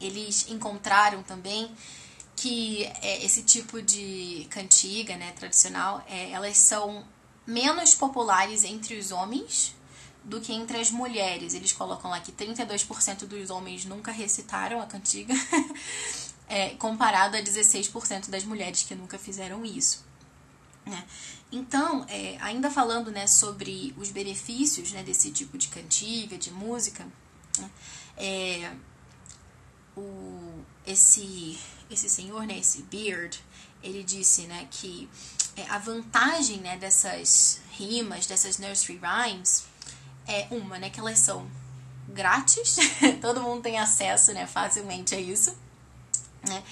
[0.00, 1.70] eles encontraram também
[2.36, 7.04] que é, esse tipo de cantiga, né, tradicional, é, elas são
[7.46, 9.74] menos populares entre os homens
[10.24, 11.54] do que entre as mulheres.
[11.54, 15.34] Eles colocam lá que 32% dos homens nunca recitaram a cantiga,
[16.48, 20.04] é, comparado a 16% das mulheres que nunca fizeram isso.
[20.86, 21.04] Né?
[21.52, 27.06] Então, é, ainda falando né, sobre os benefícios né, desse tipo de cantiga, de música,
[27.58, 27.70] né,
[28.16, 28.72] é,
[29.96, 31.58] o, esse,
[31.90, 33.38] esse senhor, né, esse Beard,
[33.82, 35.08] ele disse né, que
[35.56, 39.64] é, a vantagem né, dessas rimas, dessas nursery rhymes,
[40.26, 41.48] é uma, né, que elas são
[42.08, 42.76] grátis,
[43.20, 45.56] todo mundo tem acesso né, facilmente a isso,
[46.46, 46.62] né,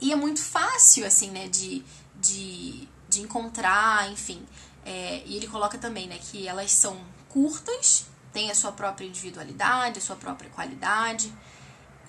[0.00, 1.84] e é muito fácil, assim, né, de,
[2.16, 4.42] de, de encontrar, enfim.
[4.84, 9.98] É, e ele coloca também, né, que elas são curtas, têm a sua própria individualidade,
[9.98, 11.32] a sua própria qualidade,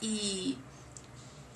[0.01, 0.57] e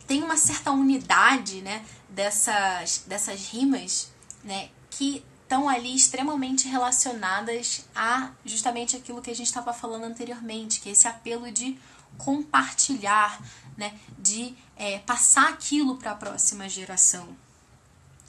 [0.07, 4.11] tem uma certa unidade, né, dessas, dessas rimas,
[4.43, 10.79] né, que estão ali extremamente relacionadas a justamente aquilo que a gente estava falando anteriormente,
[10.79, 11.77] que é esse apelo de
[12.17, 13.41] compartilhar,
[13.77, 17.35] né, de é, passar aquilo para a próxima geração.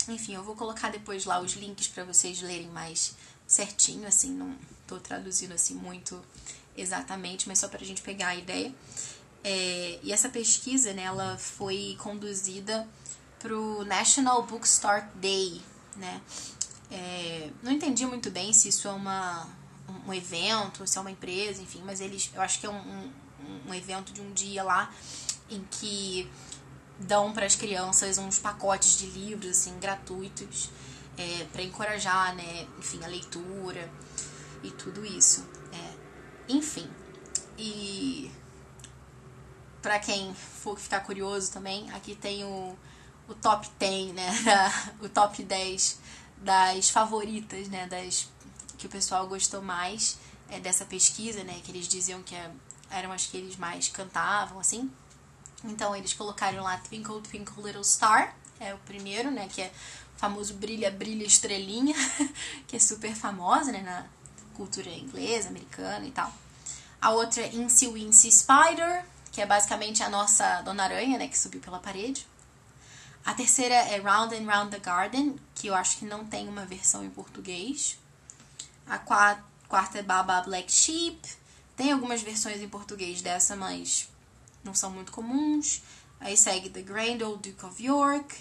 [0.08, 3.14] Enfim, eu vou colocar depois lá os links para vocês lerem mais
[3.46, 6.22] certinho, assim, não estou traduzindo assim muito
[6.76, 8.72] exatamente, mas só para a gente pegar a ideia.
[9.48, 12.84] É, e essa pesquisa, né, ela foi conduzida
[13.38, 15.62] pro National Bookstore Day,
[15.94, 16.20] né?
[16.90, 19.48] É, não entendi muito bem se isso é uma,
[20.04, 23.12] um evento, se é uma empresa, enfim, mas eles, eu acho que é um, um,
[23.68, 24.92] um evento de um dia lá
[25.48, 26.28] em que
[26.98, 30.70] dão para as crianças uns pacotes de livros assim gratuitos
[31.16, 33.88] é, para encorajar, né, enfim, a leitura
[34.64, 35.46] e tudo isso.
[35.72, 36.90] É, enfim,
[37.56, 38.28] e
[39.86, 42.76] para quem for ficar curioso também, aqui tem o,
[43.28, 44.28] o top 10, né,
[45.00, 46.00] o top 10
[46.38, 48.28] das favoritas, né, das
[48.76, 50.18] que o pessoal gostou mais
[50.50, 52.50] é, dessa pesquisa, né, que eles diziam que é,
[52.90, 54.90] eram as que eles mais cantavam, assim.
[55.62, 59.72] Então eles colocaram lá Twinkle Twinkle Little Star, é o primeiro, né, que é
[60.16, 61.94] o famoso Brilha Brilha Estrelinha,
[62.66, 64.04] que é super famosa, né, na
[64.54, 66.32] cultura inglesa, americana e tal.
[67.00, 69.04] A outra é Incy Wincy Spider,
[69.36, 72.26] que é basicamente a nossa Dona Aranha, né, que subiu pela parede.
[73.22, 76.64] A terceira é Round and Round the Garden, que eu acho que não tem uma
[76.64, 77.98] versão em português.
[78.88, 81.20] A quarta é Baba Black Sheep.
[81.76, 84.08] Tem algumas versões em português dessa, mas
[84.64, 85.82] não são muito comuns.
[86.18, 88.34] Aí segue The Grand Old Duke of York.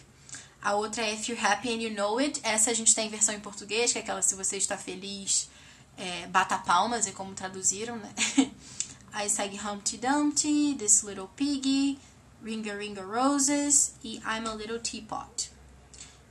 [0.61, 2.39] A outra é If You're Happy and You Know It.
[2.41, 5.49] Essa a gente tem versão em português, que é aquela se você está feliz,
[5.97, 8.15] é, bata palmas, é como traduziram, né?
[9.15, 11.97] Aí segue Humpty Dumpty, This Little Piggy,
[12.43, 15.53] Ringa Ringa Roses e I'm a Little Teapot.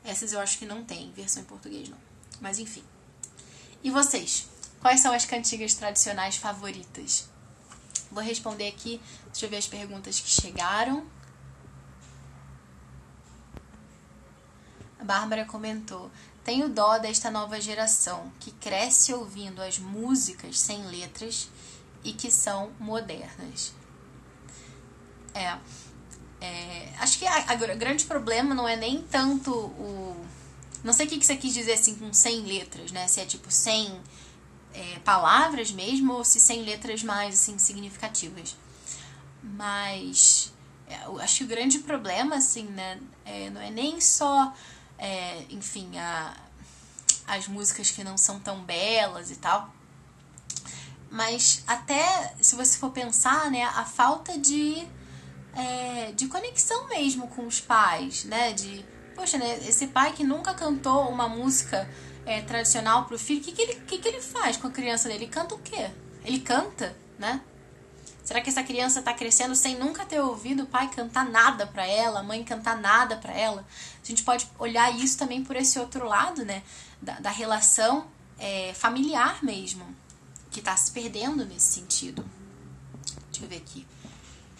[0.04, 1.96] Essas eu acho que não tem versão em português, não.
[2.42, 2.84] Mas enfim.
[3.82, 4.46] E vocês?
[4.82, 7.26] Quais são as cantigas tradicionais favoritas?
[8.12, 11.06] Vou responder aqui, deixa eu ver as perguntas que chegaram.
[15.00, 16.10] A Bárbara comentou:
[16.44, 21.48] Tenho dó desta nova geração que cresce ouvindo as músicas sem letras
[22.04, 23.72] e que são modernas.
[25.34, 25.58] É.
[26.40, 30.24] é acho que o grande problema não é nem tanto o.
[30.84, 33.08] Não sei o que você quis dizer assim com sem letras, né?
[33.08, 34.00] Se é tipo sem
[34.74, 38.56] é, palavras mesmo ou se sem letras mais assim significativas.
[39.42, 40.52] Mas
[40.86, 44.52] é, acho que o grande problema assim, né, é, não é nem só,
[44.98, 46.36] é, enfim, a,
[47.26, 49.72] as músicas que não são tão belas e tal,
[51.14, 54.84] mas até se você for pensar, né, a falta de
[55.54, 60.52] é, de conexão mesmo com os pais, né, de poxa, né, esse pai que nunca
[60.54, 61.88] cantou uma música
[62.26, 65.08] é, tradicional pro filho, o que, que, ele, que, que ele faz com a criança
[65.08, 65.24] dele?
[65.24, 65.88] Ele canta o quê?
[66.24, 67.40] Ele canta, né?
[68.24, 71.86] Será que essa criança está crescendo sem nunca ter ouvido o pai cantar nada para
[71.86, 73.64] ela, a mãe cantar nada para ela?
[74.02, 76.64] A gente pode olhar isso também por esse outro lado, né?
[77.00, 79.86] Da, da relação é, familiar mesmo,
[80.54, 82.24] que está se perdendo nesse sentido.
[83.32, 83.84] Deixa eu ver aqui.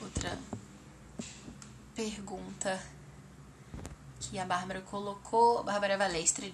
[0.02, 0.37] Outra
[1.94, 2.83] pergunta
[4.18, 5.62] que a Bárbara colocou.
[5.62, 6.52] Bárbara Valestre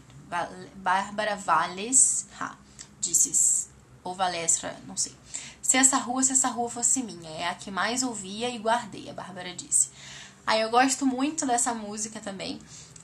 [0.76, 2.54] Bárbara Valles ha,
[3.00, 3.68] disse,
[4.04, 5.16] ou Valestra, não sei.
[5.62, 9.08] Se essa rua, se essa rua fosse minha, é a que mais ouvia e guardei,
[9.08, 9.88] a Bárbara disse.
[10.46, 12.60] Aí eu gosto muito dessa música também.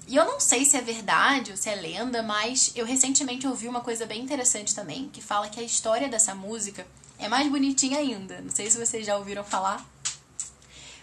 [0.06, 3.66] E eu não sei se é verdade ou se é lenda, mas eu recentemente ouvi
[3.66, 6.86] uma coisa bem interessante também, que fala que a história dessa música
[7.18, 8.40] é mais bonitinha ainda.
[8.40, 9.84] Não sei se vocês já ouviram falar,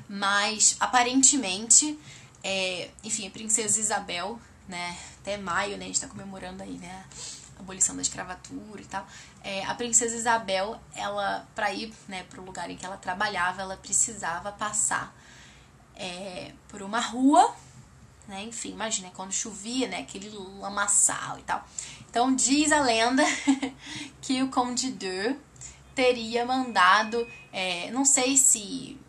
[0.08, 2.00] mas aparentemente,
[2.44, 4.98] é, enfim, a princesa Isabel né?
[5.22, 5.86] Até maio, né?
[5.86, 7.06] A gente tá comemorando aí, né?
[7.58, 9.06] A abolição da escravatura e tal.
[9.44, 13.78] É, a princesa Isabel, ela, para ir, né, pro lugar em que ela trabalhava, ela
[13.78, 15.16] precisava passar
[15.96, 17.56] é, por uma rua,
[18.28, 18.44] né?
[18.44, 20.00] Enfim, imagina, quando chovia, né?
[20.00, 21.66] Aquele lamaçal e tal.
[22.10, 23.24] Então, diz a lenda
[24.22, 25.36] que o Conde de
[25.96, 29.00] teria mandado, é, não sei se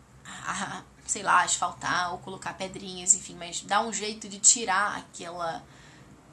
[1.05, 5.63] sei lá, asfaltar ou colocar pedrinhas, enfim, mas dar um jeito de tirar aquela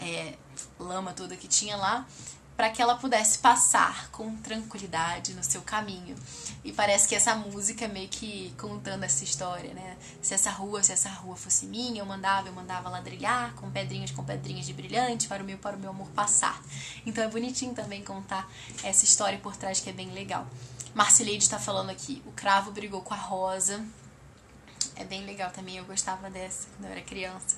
[0.01, 0.35] é,
[0.79, 2.07] lama toda que tinha lá
[2.63, 6.15] para que ela pudesse passar com tranquilidade no seu caminho.
[6.63, 9.97] E parece que essa música é meio que contando essa história, né?
[10.23, 14.13] Se essa rua, se essa rua fosse minha, eu mandava, eu mandava ladrilhar com pedrinhas,
[14.13, 16.63] com pedrinhas de brilhante para o meu, para o meu amor passar.
[17.05, 18.49] Então é bonitinho também contar
[18.85, 20.47] essa história por trás que é bem legal.
[20.95, 23.85] Marcileide está falando aqui, o cravo brigou com a rosa,
[24.95, 27.57] é bem legal também, eu gostava dessa quando eu era criança.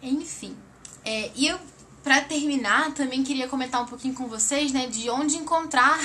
[0.00, 0.56] Enfim,
[1.04, 1.58] é, e eu,
[2.02, 5.98] pra terminar, também queria comentar um pouquinho com vocês, né, de onde encontrar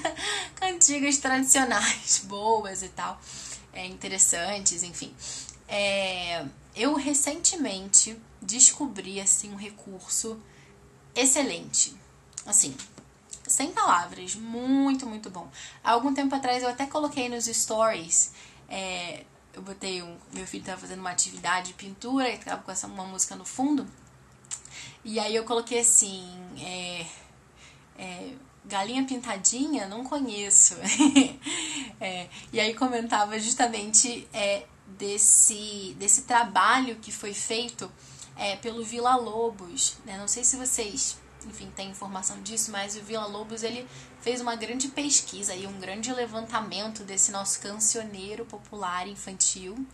[0.56, 3.20] cantigas tradicionais boas e tal,
[3.72, 5.14] é, interessantes, enfim.
[5.68, 6.44] É,
[6.74, 10.38] eu recentemente descobri, assim, um recurso
[11.14, 11.94] excelente.
[12.46, 12.74] Assim,
[13.46, 14.34] sem palavras.
[14.34, 15.48] Muito, muito bom.
[15.82, 18.32] Há algum tempo atrás eu até coloquei nos stories.
[18.68, 19.24] É,
[19.54, 20.16] eu botei um.
[20.32, 23.44] Meu filho estava fazendo uma atividade de pintura e tava com essa, uma música no
[23.44, 23.86] fundo.
[25.04, 26.24] E aí eu coloquei assim.
[26.60, 27.06] É,
[27.98, 28.30] é,
[28.64, 29.86] Galinha Pintadinha?
[29.86, 30.76] Não conheço.
[32.00, 37.90] é, e aí comentava justamente é, desse, desse trabalho que foi feito
[38.36, 39.96] é, pelo Vila Lobos.
[40.04, 40.16] Né?
[40.16, 43.86] Não sei se vocês, enfim, têm informação disso, mas o Vila Lobos ele
[44.20, 49.84] fez uma grande pesquisa e um grande levantamento desse nosso cancioneiro popular infantil.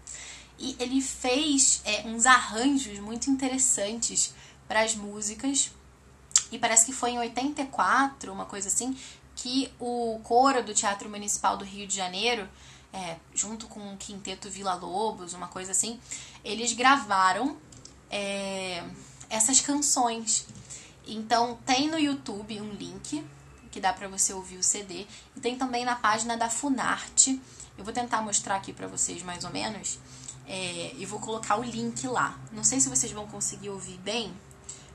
[0.59, 4.35] E ele fez é, uns arranjos muito interessantes
[4.69, 5.73] para as músicas
[6.51, 8.97] e parece que foi em 84, uma coisa assim,
[9.35, 12.49] que o coro do Teatro Municipal do Rio de Janeiro,
[12.93, 16.01] é, junto com o Quinteto Vila Lobos, uma coisa assim,
[16.45, 17.57] eles gravaram
[18.11, 18.83] é,
[19.29, 20.47] essas canções.
[21.07, 23.25] Então tem no YouTube um link
[23.71, 25.07] que dá para você ouvir o CD
[25.37, 27.41] e tem também na página da Funarte.
[27.77, 29.99] Eu vou tentar mostrar aqui para vocês mais ou menos
[30.47, 32.39] é, e vou colocar o link lá.
[32.51, 34.33] Não sei se vocês vão conseguir ouvir bem,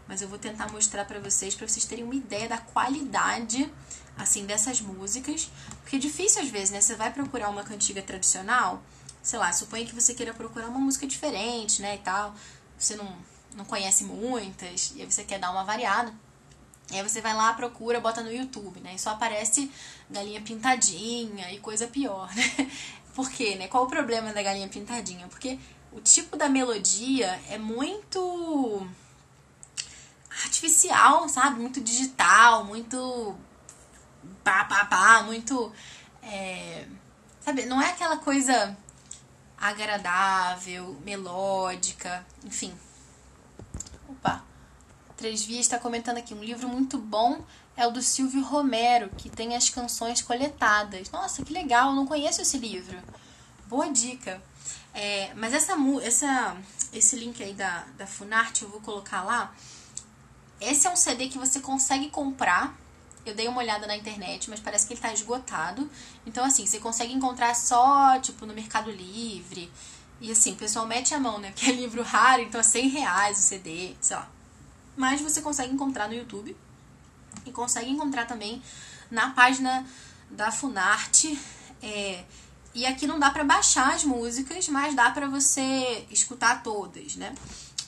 [0.08, 3.72] mas eu vou tentar mostrar para vocês, para vocês terem uma ideia da qualidade,
[4.18, 5.49] assim, dessas músicas.
[5.82, 6.82] Porque é difícil às vezes, né?
[6.82, 8.82] Você vai procurar uma cantiga tradicional,
[9.22, 12.36] sei lá, suponha que você queira procurar uma música diferente, né, e tal.
[12.78, 13.16] Você não,
[13.56, 16.14] não conhece muitas, e aí você quer dar uma variada.
[16.91, 18.95] E aí você vai lá, procura, bota no YouTube, né?
[18.95, 19.72] E só aparece
[20.10, 22.72] galinha pintadinha e coisa pior, né?
[23.16, 23.68] Por quê, né?
[23.68, 25.28] Qual o problema da galinha pintadinha?
[25.28, 25.58] Porque
[25.91, 28.86] o tipo da melodia é muito
[30.43, 31.59] artificial, sabe?
[31.59, 33.38] Muito digital, muito
[34.43, 35.71] pá, pá, pá, muito.
[36.21, 36.86] É,
[37.41, 37.65] sabe?
[37.65, 38.77] Não é aquela coisa
[39.57, 42.73] agradável, melódica, enfim.
[44.09, 44.43] Opa!
[45.15, 46.34] Três Vias está comentando aqui.
[46.34, 47.43] Um livro muito bom
[47.75, 51.09] é o do Silvio Romero, que tem as canções coletadas.
[51.11, 51.93] Nossa, que legal!
[51.93, 52.97] Não conheço esse livro.
[53.67, 54.41] Boa dica.
[54.93, 56.57] É, mas essa, essa,
[56.91, 59.53] esse link aí da, da Funarte eu vou colocar lá
[60.70, 62.78] esse é um CD que você consegue comprar.
[63.26, 65.89] Eu dei uma olhada na internet, mas parece que ele tá esgotado.
[66.26, 69.72] Então, assim, você consegue encontrar só, tipo, no Mercado Livre.
[70.20, 71.51] E assim, o pessoal mete a mão, né?
[71.55, 74.30] Porque é livro raro, então é 100 reais o CD, sei lá.
[74.95, 76.55] Mas você consegue encontrar no YouTube.
[77.45, 78.61] E consegue encontrar também
[79.09, 79.86] na página
[80.30, 81.38] da Funarte.
[81.82, 82.24] É,
[82.74, 87.34] e aqui não dá para baixar as músicas, mas dá para você escutar todas, né?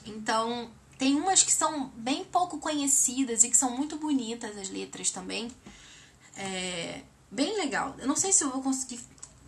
[0.06, 5.12] Então, tem umas que são bem pouco conhecidas e que são muito bonitas as letras
[5.12, 5.52] também.
[6.36, 7.96] É bem legal.
[7.98, 9.00] Eu não sei se eu vou conseguir.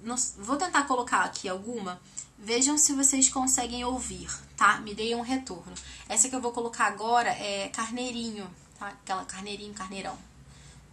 [0.03, 1.99] Não, vou tentar colocar aqui alguma.
[2.37, 4.79] Vejam se vocês conseguem ouvir, tá?
[4.79, 5.73] Me deem um retorno.
[6.07, 8.89] Essa que eu vou colocar agora é Carneirinho, tá?
[8.89, 10.17] Aquela Carneirinho, Carneirão.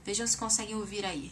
[0.04, 1.30] Vejam se conseguem ouvir aí.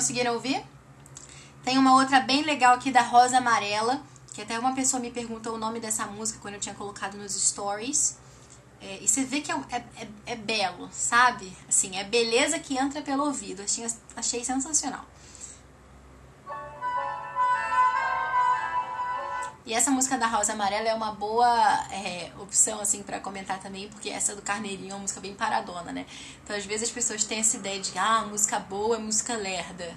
[0.00, 0.64] Conseguiram ouvir?
[1.62, 5.56] Tem uma outra bem legal aqui da Rosa Amarela, que até uma pessoa me perguntou
[5.56, 8.16] o nome dessa música quando eu tinha colocado nos stories.
[8.80, 11.54] É, e você vê que é, é, é, é, belo, sabe?
[11.68, 13.60] Assim, é beleza que entra pelo ouvido.
[13.60, 13.86] Achei,
[14.16, 15.04] achei sensacional.
[19.66, 21.46] E essa música da Rosa Amarela é uma boa
[21.92, 25.92] é, opção, assim, para comentar também, porque essa do Carneirinho é uma música bem paradona,
[25.92, 26.06] né?
[26.42, 29.94] Então, às vezes as pessoas têm essa ideia de, ah, música boa é música lerda,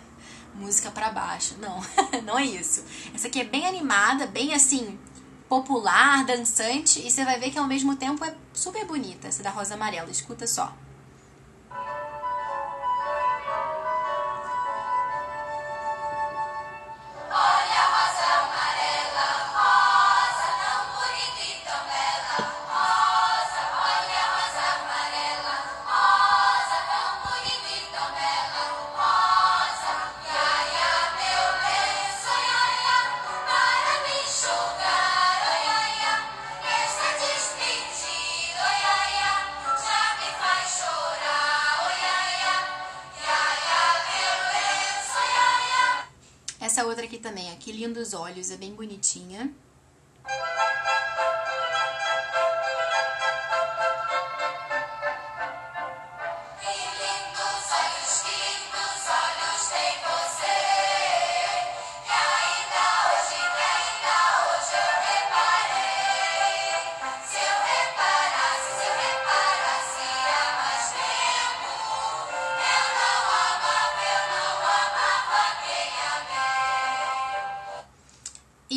[0.54, 1.56] música para baixo.
[1.60, 1.82] Não,
[2.24, 2.84] não é isso.
[3.16, 5.00] Essa aqui é bem animada, bem, assim,
[5.48, 9.50] popular, dançante, e você vai ver que ao mesmo tempo é super bonita, essa da
[9.50, 10.12] Rosa Amarela.
[10.12, 10.76] Escuta só.
[48.52, 49.50] Lindos olhos, é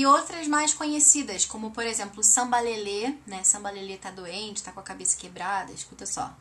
[0.04, 0.48] bem bonitinha.
[0.48, 3.42] mais conhecidas, como por exemplo Samba Lelê, né?
[3.44, 6.34] Samba Lelê tá doente, tá com a cabeça quebrada, escuta só.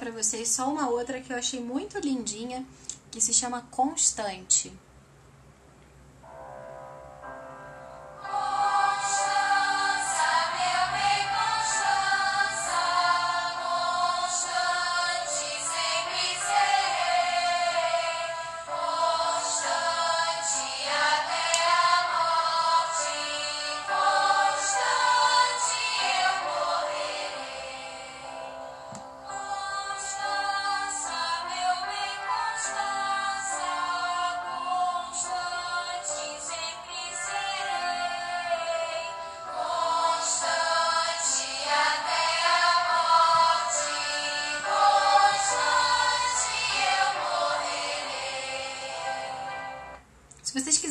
[0.00, 2.64] Para vocês só uma outra que eu achei muito lindinha,
[3.10, 4.72] que se chama Constante.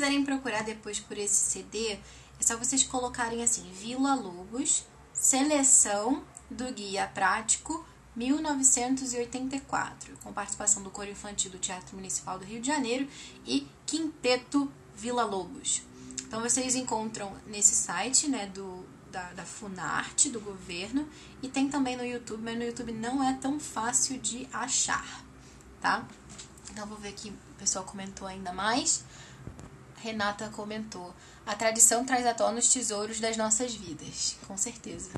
[0.10, 2.00] Quiserem procurar depois por esse CD, é
[2.42, 4.84] só vocês colocarem assim: Vila Lobos,
[5.14, 7.86] seleção do Guia Prático
[8.16, 13.08] 1984, com participação do Coro Infantil do Teatro Municipal do Rio de Janeiro
[13.46, 15.84] e Quinteto Vila Lobos.
[16.24, 21.08] Então vocês encontram nesse site, né, do, da, da Funarte, do governo,
[21.44, 25.24] e tem também no YouTube, mas no YouTube não é tão fácil de achar,
[25.80, 26.08] tá?
[26.72, 29.04] Então vou ver aqui, o pessoal comentou ainda mais.
[30.02, 31.14] Renata comentou:
[31.46, 34.38] a tradição traz à tona os tesouros das nossas vidas.
[34.48, 35.12] Com certeza.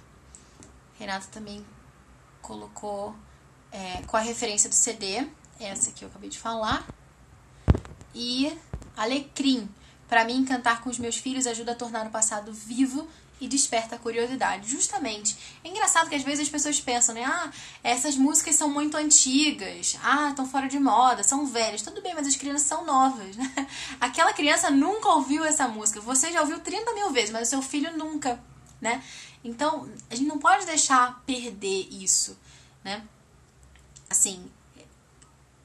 [0.98, 1.66] Renata também
[2.42, 3.16] colocou
[3.72, 5.28] é, com a referência do CD,
[5.60, 6.88] essa que eu acabei de falar.
[8.14, 8.58] E
[8.96, 9.70] Alecrim.
[10.08, 13.08] Para mim, cantar com os meus filhos ajuda a tornar o passado vivo
[13.42, 14.70] e desperta a curiosidade.
[14.70, 15.36] Justamente.
[15.64, 17.26] É engraçado que às vezes as pessoas pensam, né?
[17.26, 17.52] Ah,
[17.84, 19.98] essas músicas são muito antigas.
[20.04, 21.82] Ah, estão fora de moda, são velhas.
[21.82, 23.68] Tudo bem, mas as crianças são novas, né?
[24.00, 26.00] Aquela criança nunca ouviu essa música.
[26.00, 28.40] Você já ouviu 30 mil vezes, mas o seu filho nunca,
[28.80, 29.04] né?
[29.44, 32.38] Então, a gente não pode deixar perder isso,
[32.84, 33.04] né?
[34.08, 34.46] Assim,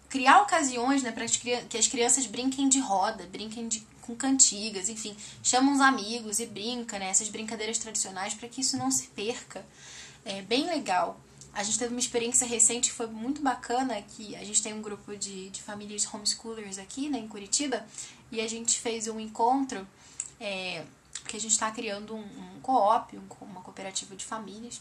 [0.09, 5.17] criar ocasiões, né, para que as crianças brinquem de roda, brinquem de com cantigas, enfim,
[5.43, 7.09] chama uns amigos e brinca, né?
[7.09, 9.67] Essas brincadeiras tradicionais para que isso não se perca.
[10.25, 11.21] É bem legal.
[11.53, 14.83] A gente teve uma experiência recente que foi muito bacana, que a gente tem um
[14.83, 17.85] grupo de, de famílias homeschoolers aqui, né, em Curitiba,
[18.31, 19.87] e a gente fez um encontro,
[20.39, 20.85] é,
[21.27, 24.81] que a gente está criando um, um co-op, um, uma cooperativa de famílias,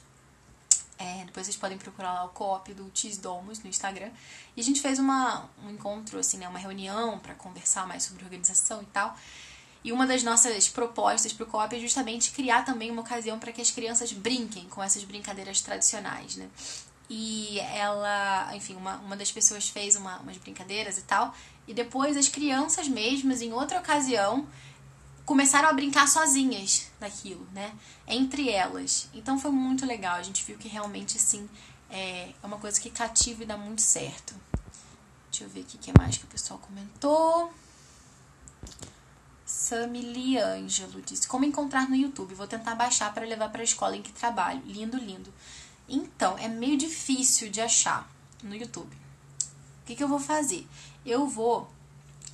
[0.97, 4.11] é, depois vocês podem procurar lá o co-op do Tisdomos no Instagram.
[4.55, 8.23] E a gente fez uma, um encontro, assim, né, uma reunião para conversar mais sobre
[8.23, 9.15] organização e tal.
[9.83, 13.51] E uma das nossas propostas para o co-op é justamente criar também uma ocasião para
[13.51, 16.49] que as crianças brinquem com essas brincadeiras tradicionais, né?
[17.07, 21.35] E ela, enfim, uma, uma das pessoas fez uma, umas brincadeiras e tal.
[21.67, 24.47] E depois as crianças mesmas, em outra ocasião,
[25.25, 27.73] começaram a brincar sozinhas daquilo, né?
[28.07, 29.09] Entre elas.
[29.13, 30.15] Então foi muito legal.
[30.15, 31.49] A gente viu que realmente, assim,
[31.89, 34.35] é, é uma coisa que cativa e dá muito certo.
[35.31, 37.51] Deixa eu ver aqui o que mais que o pessoal comentou.
[39.45, 42.35] Samili Ângelo disse: Como encontrar no YouTube?
[42.35, 44.61] Vou tentar baixar para levar para a escola em que trabalho.
[44.65, 45.33] Lindo, lindo.
[45.87, 48.09] Então, é meio difícil de achar
[48.41, 48.95] no YouTube.
[48.95, 50.67] O que, que eu vou fazer?
[51.05, 51.69] Eu vou.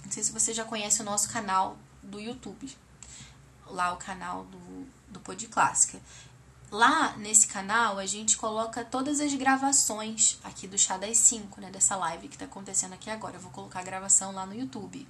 [0.04, 2.70] Não sei se você já conhece o nosso canal do YouTube.
[3.68, 6.00] Lá o canal do, do Pod Clássica.
[6.70, 11.70] Lá nesse canal a gente coloca todas as gravações aqui do Chá das 5, né?
[11.70, 13.36] Dessa live que tá acontecendo aqui agora.
[13.36, 15.06] Eu vou colocar a gravação lá no YouTube.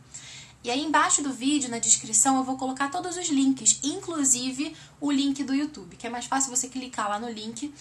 [0.63, 5.11] E aí embaixo do vídeo, na descrição, eu vou colocar todos os links, inclusive o
[5.11, 7.73] link do YouTube, que é mais fácil você clicar lá no link,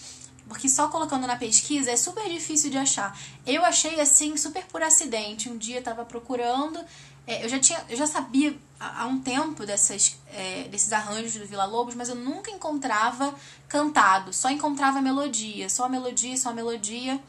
[0.47, 3.15] porque só colocando na pesquisa é super difícil de achar.
[3.45, 5.47] Eu achei assim super por acidente.
[5.47, 6.83] Um dia eu tava procurando,
[7.27, 11.45] é, eu já tinha, eu já sabia há um tempo dessas, é, desses arranjos do
[11.45, 13.33] Vila Lobos, mas eu nunca encontrava
[13.67, 17.19] cantado, só encontrava melodia, só a melodia, só a melodia.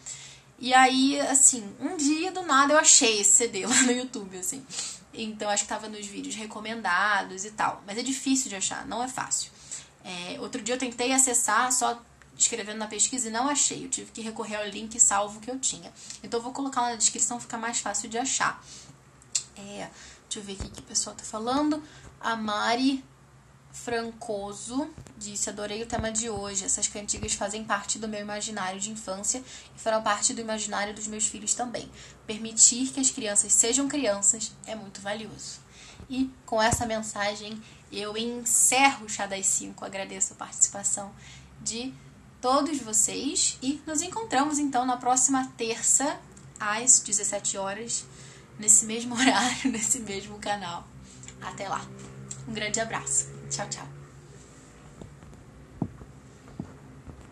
[0.58, 4.64] E aí, assim, um dia do nada eu achei esse CD lá no YouTube, assim.
[5.12, 7.82] Então acho que tava nos vídeos recomendados e tal.
[7.86, 9.50] Mas é difícil de achar, não é fácil.
[10.04, 12.00] É, outro dia eu tentei acessar, só
[12.36, 13.84] escrevendo na pesquisa e não achei.
[13.84, 15.92] Eu tive que recorrer ao link salvo que eu tinha.
[16.22, 18.62] Então eu vou colocar na descrição, fica mais fácil de achar.
[19.56, 19.88] É,
[20.28, 21.82] deixa eu ver aqui que o pessoal tá falando.
[22.20, 23.04] A Mari
[23.72, 26.64] Francoso disse: Adorei o tema de hoje.
[26.64, 29.42] Essas cantigas fazem parte do meu imaginário de infância
[29.74, 31.90] e farão parte do imaginário dos meus filhos também.
[32.26, 35.60] Permitir que as crianças sejam crianças é muito valioso.
[36.08, 39.84] E com essa mensagem eu encerro o Chá das 5.
[39.84, 41.12] Agradeço a participação
[41.60, 41.94] de
[42.40, 46.18] todos vocês e nos encontramos então na próxima terça
[46.58, 48.04] às 17 horas,
[48.62, 50.86] nesse mesmo horário, nesse mesmo canal.
[51.42, 51.84] Até lá.
[52.46, 53.28] Um grande abraço.
[53.50, 54.01] Tchau, tchau.